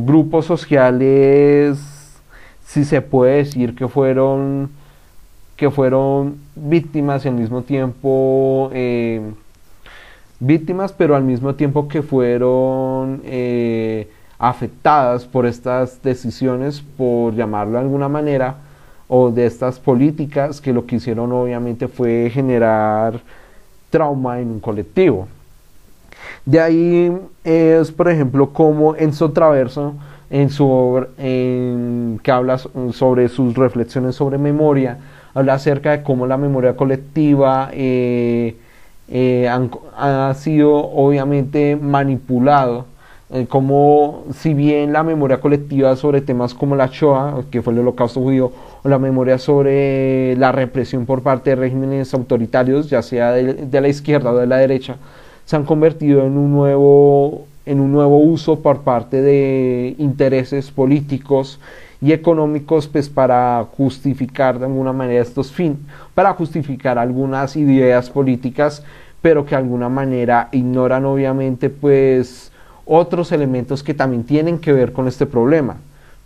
[0.06, 1.76] grupos sociales,
[2.64, 4.70] si se puede decir que fueron
[5.56, 9.22] que fueron víctimas y al mismo tiempo eh,
[10.38, 14.08] víctimas, pero al mismo tiempo que fueron eh,
[14.38, 18.58] afectadas por estas decisiones, por llamarlo de alguna manera,
[19.08, 23.20] o de estas políticas que lo que hicieron obviamente fue generar
[23.90, 25.26] trauma en un colectivo.
[26.44, 29.94] De ahí es, por ejemplo, como Enzo Traverso,
[30.30, 34.98] en su obra, en, que habla sobre sus reflexiones sobre memoria,
[35.32, 38.56] habla acerca de cómo la memoria colectiva eh,
[39.08, 42.86] eh, ha sido obviamente manipulado,
[43.30, 47.80] eh, como si bien la memoria colectiva sobre temas como la Shoah, que fue el
[47.80, 48.52] holocausto judío,
[48.82, 53.88] o la memoria sobre la represión por parte de regímenes autoritarios, ya sea de la
[53.88, 54.96] izquierda o de la derecha,
[55.44, 61.60] se han convertido en un nuevo, en un nuevo uso por parte de intereses políticos
[62.00, 65.78] y económicos pues para justificar de alguna manera estos fines,
[66.14, 68.84] para justificar algunas ideas políticas,
[69.22, 72.52] pero que de alguna manera ignoran obviamente pues
[72.84, 75.76] otros elementos que también tienen que ver con este problema.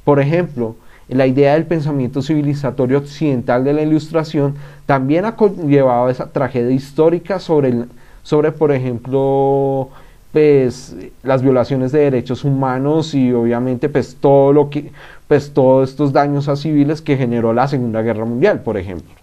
[0.05, 0.75] Por ejemplo,
[1.09, 7.39] la idea del pensamiento civilizatorio occidental de la ilustración también ha conllevado esa tragedia histórica
[7.39, 7.89] sobre el,
[8.29, 9.89] sobre, por ejemplo,
[10.33, 14.93] pues las violaciones de derechos humanos y obviamente pues todo lo que
[15.29, 19.15] pues todos estos daños a civiles que generó la Segunda Guerra Mundial, por ejemplo.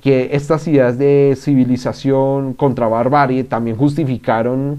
[0.00, 4.78] Que estas ideas de civilización contra barbarie también justificaron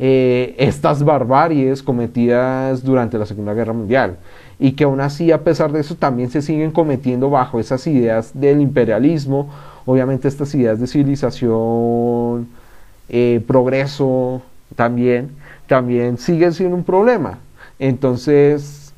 [0.00, 4.16] eh, estas barbaries cometidas durante la Segunda Guerra Mundial
[4.58, 8.32] y que aún así a pesar de eso también se siguen cometiendo bajo esas ideas
[8.34, 9.48] del imperialismo,
[9.86, 12.48] obviamente estas ideas de civilización,
[13.10, 14.40] eh, progreso
[14.76, 15.30] también,
[15.66, 17.38] también siguen siendo un problema.
[17.78, 18.92] Entonces,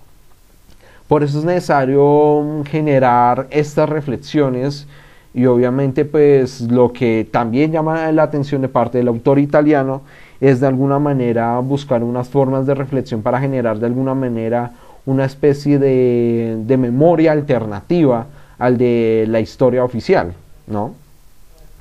[1.08, 4.86] por eso es necesario generar estas reflexiones
[5.34, 10.02] y obviamente pues lo que también llama la atención de parte del autor italiano
[10.40, 14.72] es de alguna manera buscar unas formas de reflexión para generar de alguna manera
[15.06, 18.26] una especie de, memoria alternativa
[18.58, 20.32] al de la historia oficial,
[20.66, 20.94] ¿no?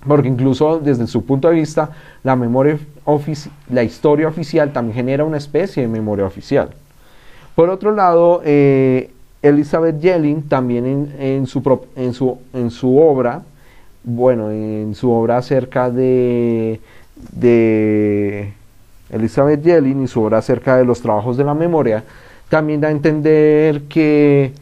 [0.08, 1.92] Porque incluso desde su punto de vista,
[2.24, 2.80] la, memoria
[3.70, 6.70] la historia oficial también genera una especie de memoria oficial.
[7.56, 9.12] Por otro lado, eh,
[9.42, 11.62] Elizabeth Yelling también en, su,
[11.96, 13.44] en, su, en, su, obra,
[14.04, 16.80] bueno, en su obra acerca de,
[17.32, 18.54] de
[19.12, 22.04] Elizabeth Yelling y su obra acerca de los trabajos de la memoria,
[22.50, 24.54] también da a entender que,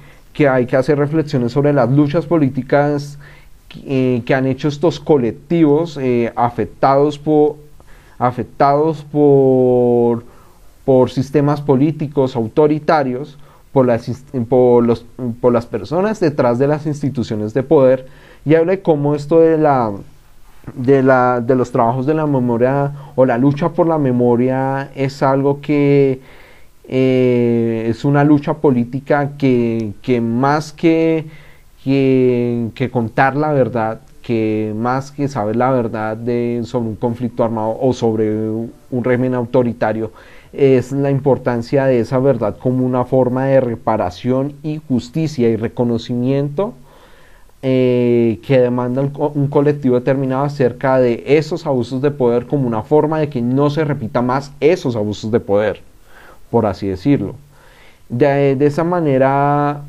[0.50, 3.20] hay que hacer reflexiones sobre las luchas políticas
[3.86, 7.56] eh, que han hecho estos colectivos eh, afectados por
[8.20, 10.26] afectados por,
[10.84, 13.38] por sistemas políticos autoritarios,
[13.72, 14.10] por las,
[14.50, 15.06] por, los,
[15.40, 18.08] por las personas detrás de las instituciones de poder,
[18.46, 19.92] y habla de cómo esto de la,
[20.76, 25.24] de, la, de los trabajos de la memoria o la lucha por la memoria es
[25.24, 26.20] algo que
[26.88, 31.26] eh, es una lucha política que, más que,
[32.74, 36.18] que, contar la verdad, que más que saber la verdad
[36.64, 40.12] sobre un conflicto armado o sobre un régimen autoritario,
[40.52, 46.74] es la importancia de esa verdad como una forma de reparación y justicia y reconocimiento
[47.62, 53.20] eh, que demanda un, colectivo determinado acerca de esos abusos de poder como una forma
[53.20, 55.82] de que no se repita más esos abusos de poder
[56.50, 57.36] por así decirlo.
[58.10, 59.84] De, esa manera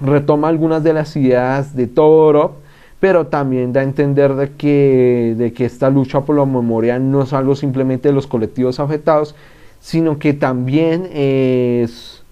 [0.00, 2.52] retoma algunas de las ideas de Todorov,
[3.00, 7.22] pero también da a entender de que, de que esta lucha por la memoria no
[7.22, 9.34] es algo simplemente de los colectivos afectados,
[9.80, 12.22] sino que también es,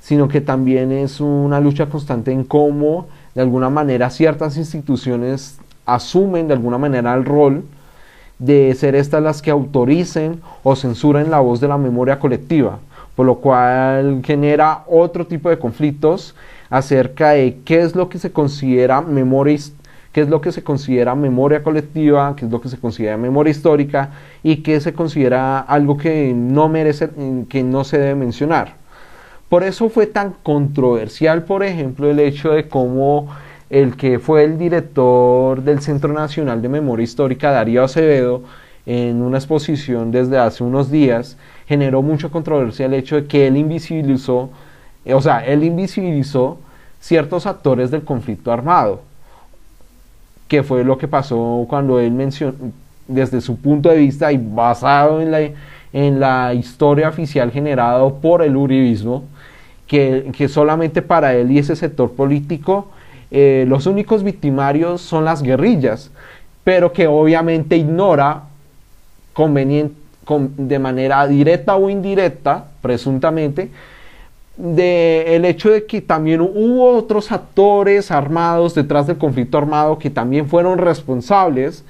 [0.00, 6.46] sino que también es una lucha constante en cómo de alguna manera ciertas instituciones asumen
[6.46, 7.64] de alguna manera el rol
[8.38, 12.78] de ser estas las que autoricen o censuren la voz de la memoria colectiva,
[13.16, 16.34] por lo cual genera otro tipo de conflictos
[16.70, 19.58] acerca de qué es lo que se considera memoria
[20.12, 23.50] qué es lo que se considera memoria colectiva, qué es lo que se considera memoria
[23.50, 24.10] histórica
[24.44, 27.10] y qué se considera algo que no merece,
[27.48, 28.76] que no se debe mencionar.
[29.48, 33.28] Por eso fue tan controversial, por ejemplo, el hecho de cómo
[33.70, 38.42] el que fue el director del Centro Nacional de Memoria Histórica, Darío Acevedo,
[38.86, 41.36] en una exposición desde hace unos días,
[41.66, 44.50] generó mucha controversia el hecho de que él invisibilizó,
[45.12, 46.58] o sea, él invisibilizó
[47.00, 49.02] ciertos actores del conflicto armado,
[50.48, 52.54] que fue lo que pasó cuando él mencionó,
[53.06, 55.40] desde su punto de vista y basado en la,
[55.92, 59.24] en la historia oficial generada por el uribismo,
[59.86, 62.88] que, que solamente para él y ese sector político
[63.36, 66.12] eh, los únicos victimarios son las guerrillas,
[66.62, 68.44] pero que obviamente ignora
[70.56, 73.70] de manera directa o indirecta, presuntamente,
[74.56, 80.10] de el hecho de que también hubo otros actores armados detrás del conflicto armado que
[80.10, 81.84] también fueron responsables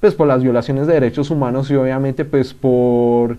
[0.00, 3.36] pues por las violaciones de derechos humanos y obviamente pues por,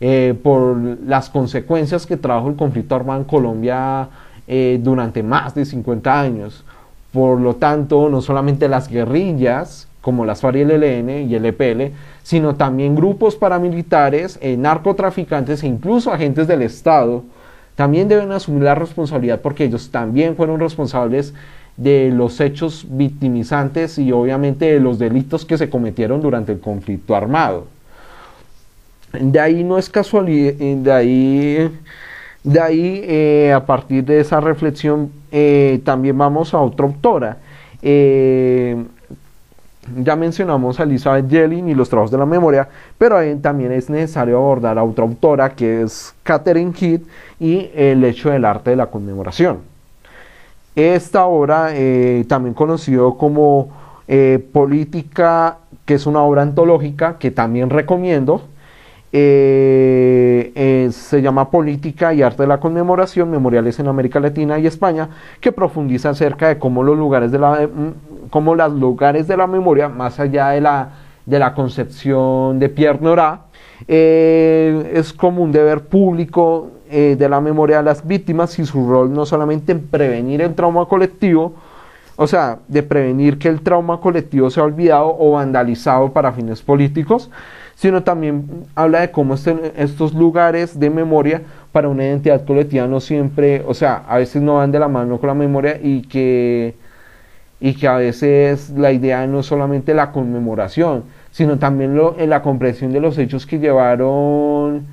[0.00, 4.08] eh, por las consecuencias que trajo el conflicto armado en Colombia
[4.46, 6.64] eh, durante más de 50 años.
[7.12, 11.46] Por lo tanto, no solamente las guerrillas, como las FARC y el ELN y el
[11.46, 11.92] EPL,
[12.22, 17.24] sino también grupos paramilitares, eh, narcotraficantes e incluso agentes del Estado,
[17.76, 21.34] también deben asumir la responsabilidad porque ellos también fueron responsables
[21.76, 27.14] de los hechos victimizantes y obviamente de los delitos que se cometieron durante el conflicto
[27.14, 27.66] armado.
[29.12, 31.70] De ahí no es casualidad, eh, de ahí
[32.46, 37.38] de ahí, eh, a partir de esa reflexión, eh, también vamos a otra autora.
[39.96, 42.68] Ya mencionamos a Elizabeth Yelling y los trabajos de la memoria,
[42.98, 47.02] pero también es necesario abordar a otra autora que es Catherine Heath
[47.38, 49.58] y el hecho del arte de la conmemoración.
[50.74, 51.70] Esta obra,
[52.28, 53.68] también conocido como
[54.52, 58.42] Política, que es una obra antológica que también recomiendo,
[59.18, 64.66] eh, eh, se llama Política y Arte de la Conmemoración, Memoriales en América Latina y
[64.66, 65.08] España,
[65.40, 69.88] que profundiza acerca de cómo los lugares de la, mm, cómo lugares de la memoria,
[69.88, 70.90] más allá de la,
[71.24, 73.44] de la concepción de Pierre Nora,
[73.88, 79.12] eh, es como un deber público de la memoria de las víctimas y su rol
[79.12, 81.54] no solamente en prevenir el trauma colectivo,
[82.14, 87.28] o sea, de prevenir que el trauma colectivo sea olvidado o vandalizado para fines políticos,
[87.76, 91.42] sino también habla de cómo estos lugares de memoria
[91.72, 95.18] para una identidad colectiva no siempre, o sea, a veces no van de la mano
[95.18, 96.74] con la memoria y que,
[97.60, 102.30] y que a veces la idea no es solamente la conmemoración, sino también lo, en
[102.30, 104.86] la comprensión de los hechos que llevaron,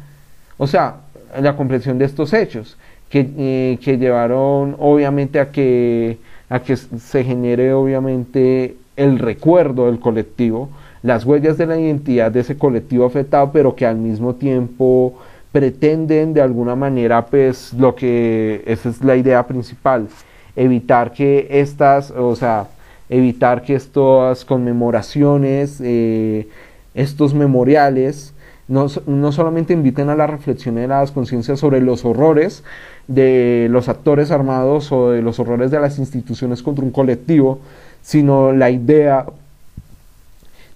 [0.58, 0.98] o sea,
[1.40, 2.78] la comprensión de estos hechos,
[3.10, 6.18] que, eh, que llevaron obviamente a que,
[6.50, 10.70] a que se genere obviamente el recuerdo del colectivo,
[11.04, 15.14] las huellas de la identidad de ese colectivo afectado, pero que al mismo tiempo
[15.52, 20.08] pretenden de alguna manera, pues lo que esa es la idea principal,
[20.56, 22.68] evitar que estas, o sea,
[23.10, 26.48] evitar que estas conmemoraciones, eh,
[26.96, 28.34] estos memoriales,
[28.68, 32.64] no, no, solamente inviten a la reflexión de las conciencias sobre los horrores
[33.08, 37.60] de los actores armados o de los horrores de las instituciones contra un colectivo,
[38.02, 39.26] sino la idea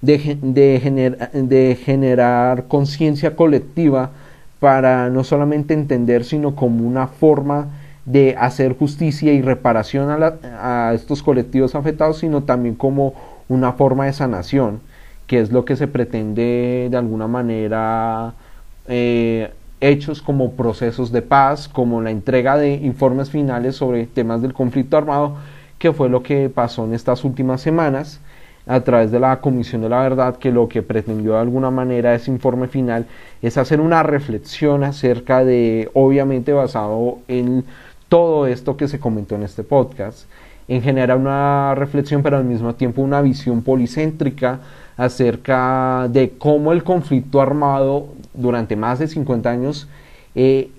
[0.02, 4.12] de, generar conciencia colectiva
[4.60, 7.68] para no solamente entender, sino como una forma
[8.06, 13.14] de hacer justicia y reparación a, estos colectivos afectados, sino también como
[13.50, 14.80] una forma de sanación,
[15.28, 18.34] que es lo que se pretende de alguna manera
[18.88, 19.52] eh,
[19.82, 24.98] hechos como procesos de paz, como la entrega de informes finales sobre temas del conflicto
[24.98, 25.36] armado,
[25.78, 28.22] que fue lo que pasó en estas últimas semanas
[28.68, 32.14] a través de la Comisión de la Verdad, que lo que pretendió de alguna manera
[32.14, 33.06] ese informe final
[33.42, 37.64] es hacer una reflexión acerca de, obviamente basado en
[38.10, 40.26] todo esto que se comentó en este podcast,
[40.68, 44.60] en generar una reflexión, pero al mismo tiempo una visión policéntrica
[44.98, 49.88] acerca de cómo el conflicto armado durante más de 50 años
[50.36, 50.70] eh,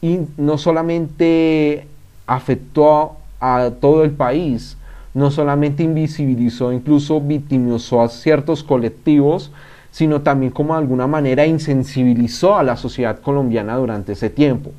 [0.00, 1.86] y no solamente
[2.26, 4.76] afectó a todo el país,
[5.16, 9.50] no solamente invisibilizó, incluso victimizó a ciertos colectivos,
[9.90, 14.72] sino también como de alguna manera insensibilizó a la sociedad colombiana durante ese tiempo.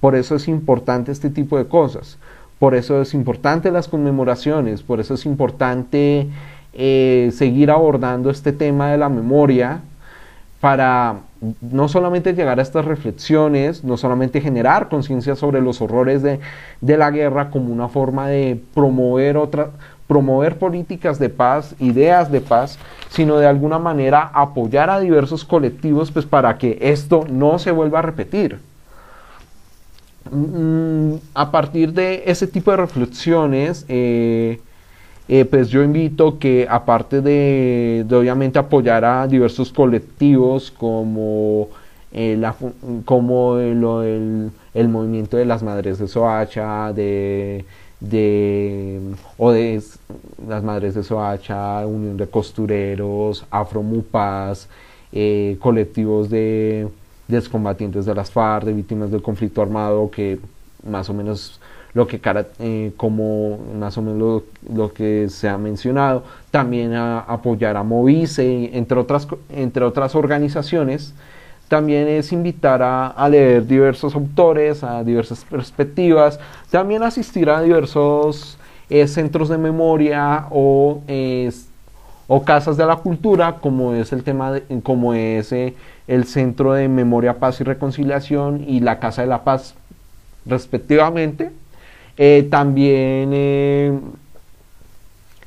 [0.00, 2.16] Por eso es importante este tipo de cosas,
[2.60, 6.28] por eso es importante las conmemoraciones, por eso es importante
[6.74, 9.80] eh, seguir abordando este tema de la memoria
[10.60, 11.22] para
[11.60, 16.38] no solamente llegar a estas reflexiones, no solamente generar conciencia sobre los horrores de,
[16.80, 19.70] la guerra como una forma de promover otra,
[20.06, 22.78] promover políticas de paz, ideas de paz,
[23.08, 27.98] sino de alguna manera apoyar a diversos colectivos pues para que esto no se vuelva
[27.98, 28.60] a repetir.
[30.30, 34.60] Mm, a partir de ese tipo de reflexiones, eh,
[35.34, 41.70] eh, pues yo invito que aparte de, obviamente apoyar a diversos colectivos como,
[42.12, 42.54] eh, la,
[43.06, 43.78] como el,
[44.90, 47.64] movimiento de las madres de Soacha, de,
[47.98, 49.00] de,
[49.38, 49.82] o de
[50.46, 54.68] las madres de Soacha, Unión de Costureros, Afromupas,
[55.12, 56.88] eh, colectivos de,
[57.28, 60.38] de excombatientes de las FARC, de víctimas del conflicto armado que
[60.86, 61.58] más o menos
[61.94, 62.20] lo que
[62.58, 64.42] eh, como más o menos
[64.72, 71.14] lo, que se ha mencionado, también a apoyar a Movice, entre otras, entre otras organizaciones,
[71.68, 76.38] también es invitar a, leer diversos autores, a diversas perspectivas,
[76.70, 78.58] también asistir a diversos
[78.90, 81.02] eh, centros de memoria o,
[82.26, 85.74] o casas de la cultura, como es el tema de, como es eh,
[86.08, 89.74] el Centro de Memoria, Paz y Reconciliación y la Casa de la Paz,
[90.46, 91.50] respectivamente
[92.16, 93.98] eh, también eh,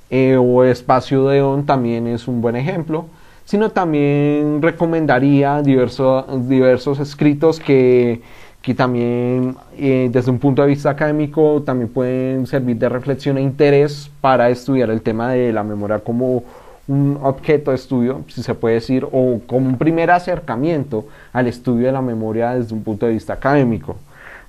[0.10, 3.06] eh, o Espacio Deón también es un buen ejemplo,
[3.46, 8.22] sino también recomendaría diversos, diversos escritos que,
[8.62, 14.10] que también desde un punto de vista académico también pueden servir de reflexión e interés
[14.22, 16.44] para estudiar el tema de la memoria como
[16.88, 21.88] un objeto de estudio, si se puede decir, o como un primer acercamiento al estudio
[21.88, 23.98] de la memoria desde un punto de vista académico.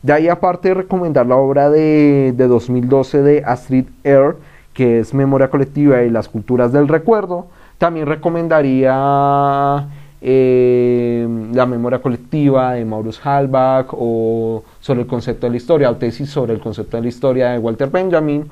[0.06, 4.36] De ahí aparte de recomendar la obra de, 2012 de Astrid Air,
[4.72, 7.46] que es Memoria Colectiva y las Culturas del Recuerdo,
[7.76, 9.88] también recomendaría
[10.20, 15.96] eh, la memoria colectiva de Maurus Halbach o sobre el concepto de la historia, o
[15.96, 18.46] tesis sobre el concepto de la historia de Walter Benjamin,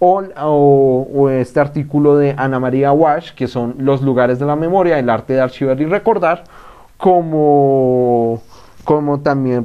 [0.00, 4.98] o, o, este artículo de Ana María Wash, que son los lugares de la memoria,
[4.98, 6.44] el arte de archivar y recordar,
[6.98, 8.42] como,
[8.88, 9.64] como también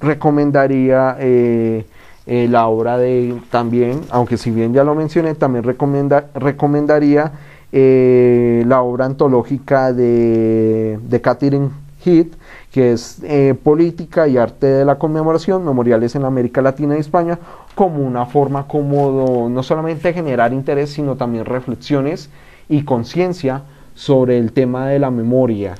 [0.00, 1.84] recomendaría eh,
[2.24, 7.32] eh, la obra de, también, aunque si bien ya lo mencioné, también recomendaría
[7.72, 11.70] eh, la obra antológica de, de Catherine
[12.04, 12.32] Heath,
[12.70, 13.20] que es
[13.64, 17.40] Política y Arte de la Conmemoración, Memoriales en América Latina y España,
[17.74, 22.30] como una forma como no solamente generar interés, sino también reflexiones
[22.68, 23.64] y conciencia
[23.96, 25.74] sobre el tema de la memoria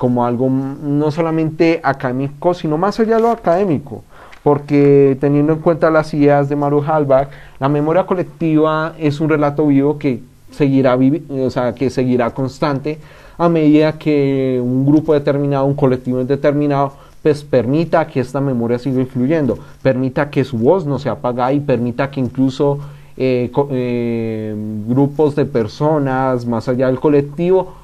[0.00, 4.02] como algo no solamente académico, sino más allá de lo académico,
[4.42, 7.28] porque teniendo en cuenta las ideas de Maru Halbach,
[7.58, 10.22] la memoria colectiva es un relato vivo que
[10.52, 10.96] seguirá,
[11.28, 12.98] o sea, que seguirá constante
[13.36, 19.02] a medida que un grupo determinado, un colectivo determinado, pues permita que esta memoria siga
[19.02, 22.78] influyendo, permita que su voz no se apague y permita que incluso
[23.18, 24.56] eh, eh,
[24.88, 27.79] grupos de personas más allá del colectivo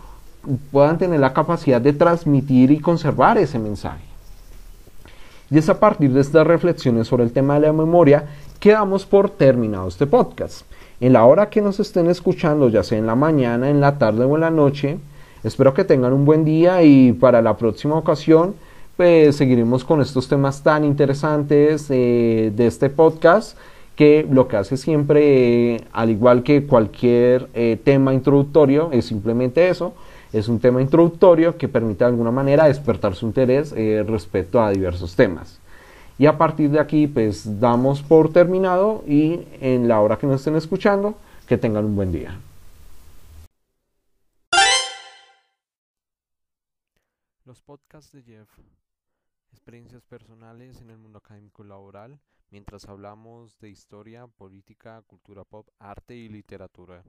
[0.71, 4.05] puedan tener la capacidad de transmitir y conservar ese mensaje.
[5.51, 8.25] Y es a partir de estas reflexiones sobre el tema de la memoria
[8.59, 10.67] que damos por terminado este podcast.
[11.01, 14.25] En la hora que nos estén escuchando, ya sea en la mañana, en la tarde
[14.25, 14.99] o en la noche,
[15.45, 18.55] espero que tengan un buen día y para la próxima ocasión
[18.97, 23.59] pues seguiremos con estos temas tan interesantes eh, de este podcast
[23.95, 29.95] que lo que hace siempre, al igual que cualquier eh, tema introductorio, es simplemente eso,
[30.33, 34.71] es un tema introductorio que permite de alguna manera despertar su interés eh, respecto a
[34.71, 35.61] diversos temas.
[36.19, 40.37] Y a partir de aquí, pues damos por terminado y en la hora que nos
[40.37, 41.15] estén escuchando,
[41.47, 42.39] que tengan un buen día.
[47.45, 48.49] Los podcasts de Jeff,
[49.53, 52.19] experiencias personales en el mundo académico laboral,
[52.51, 57.03] mientras hablamos de historia, política, cultura pop, arte y literatura.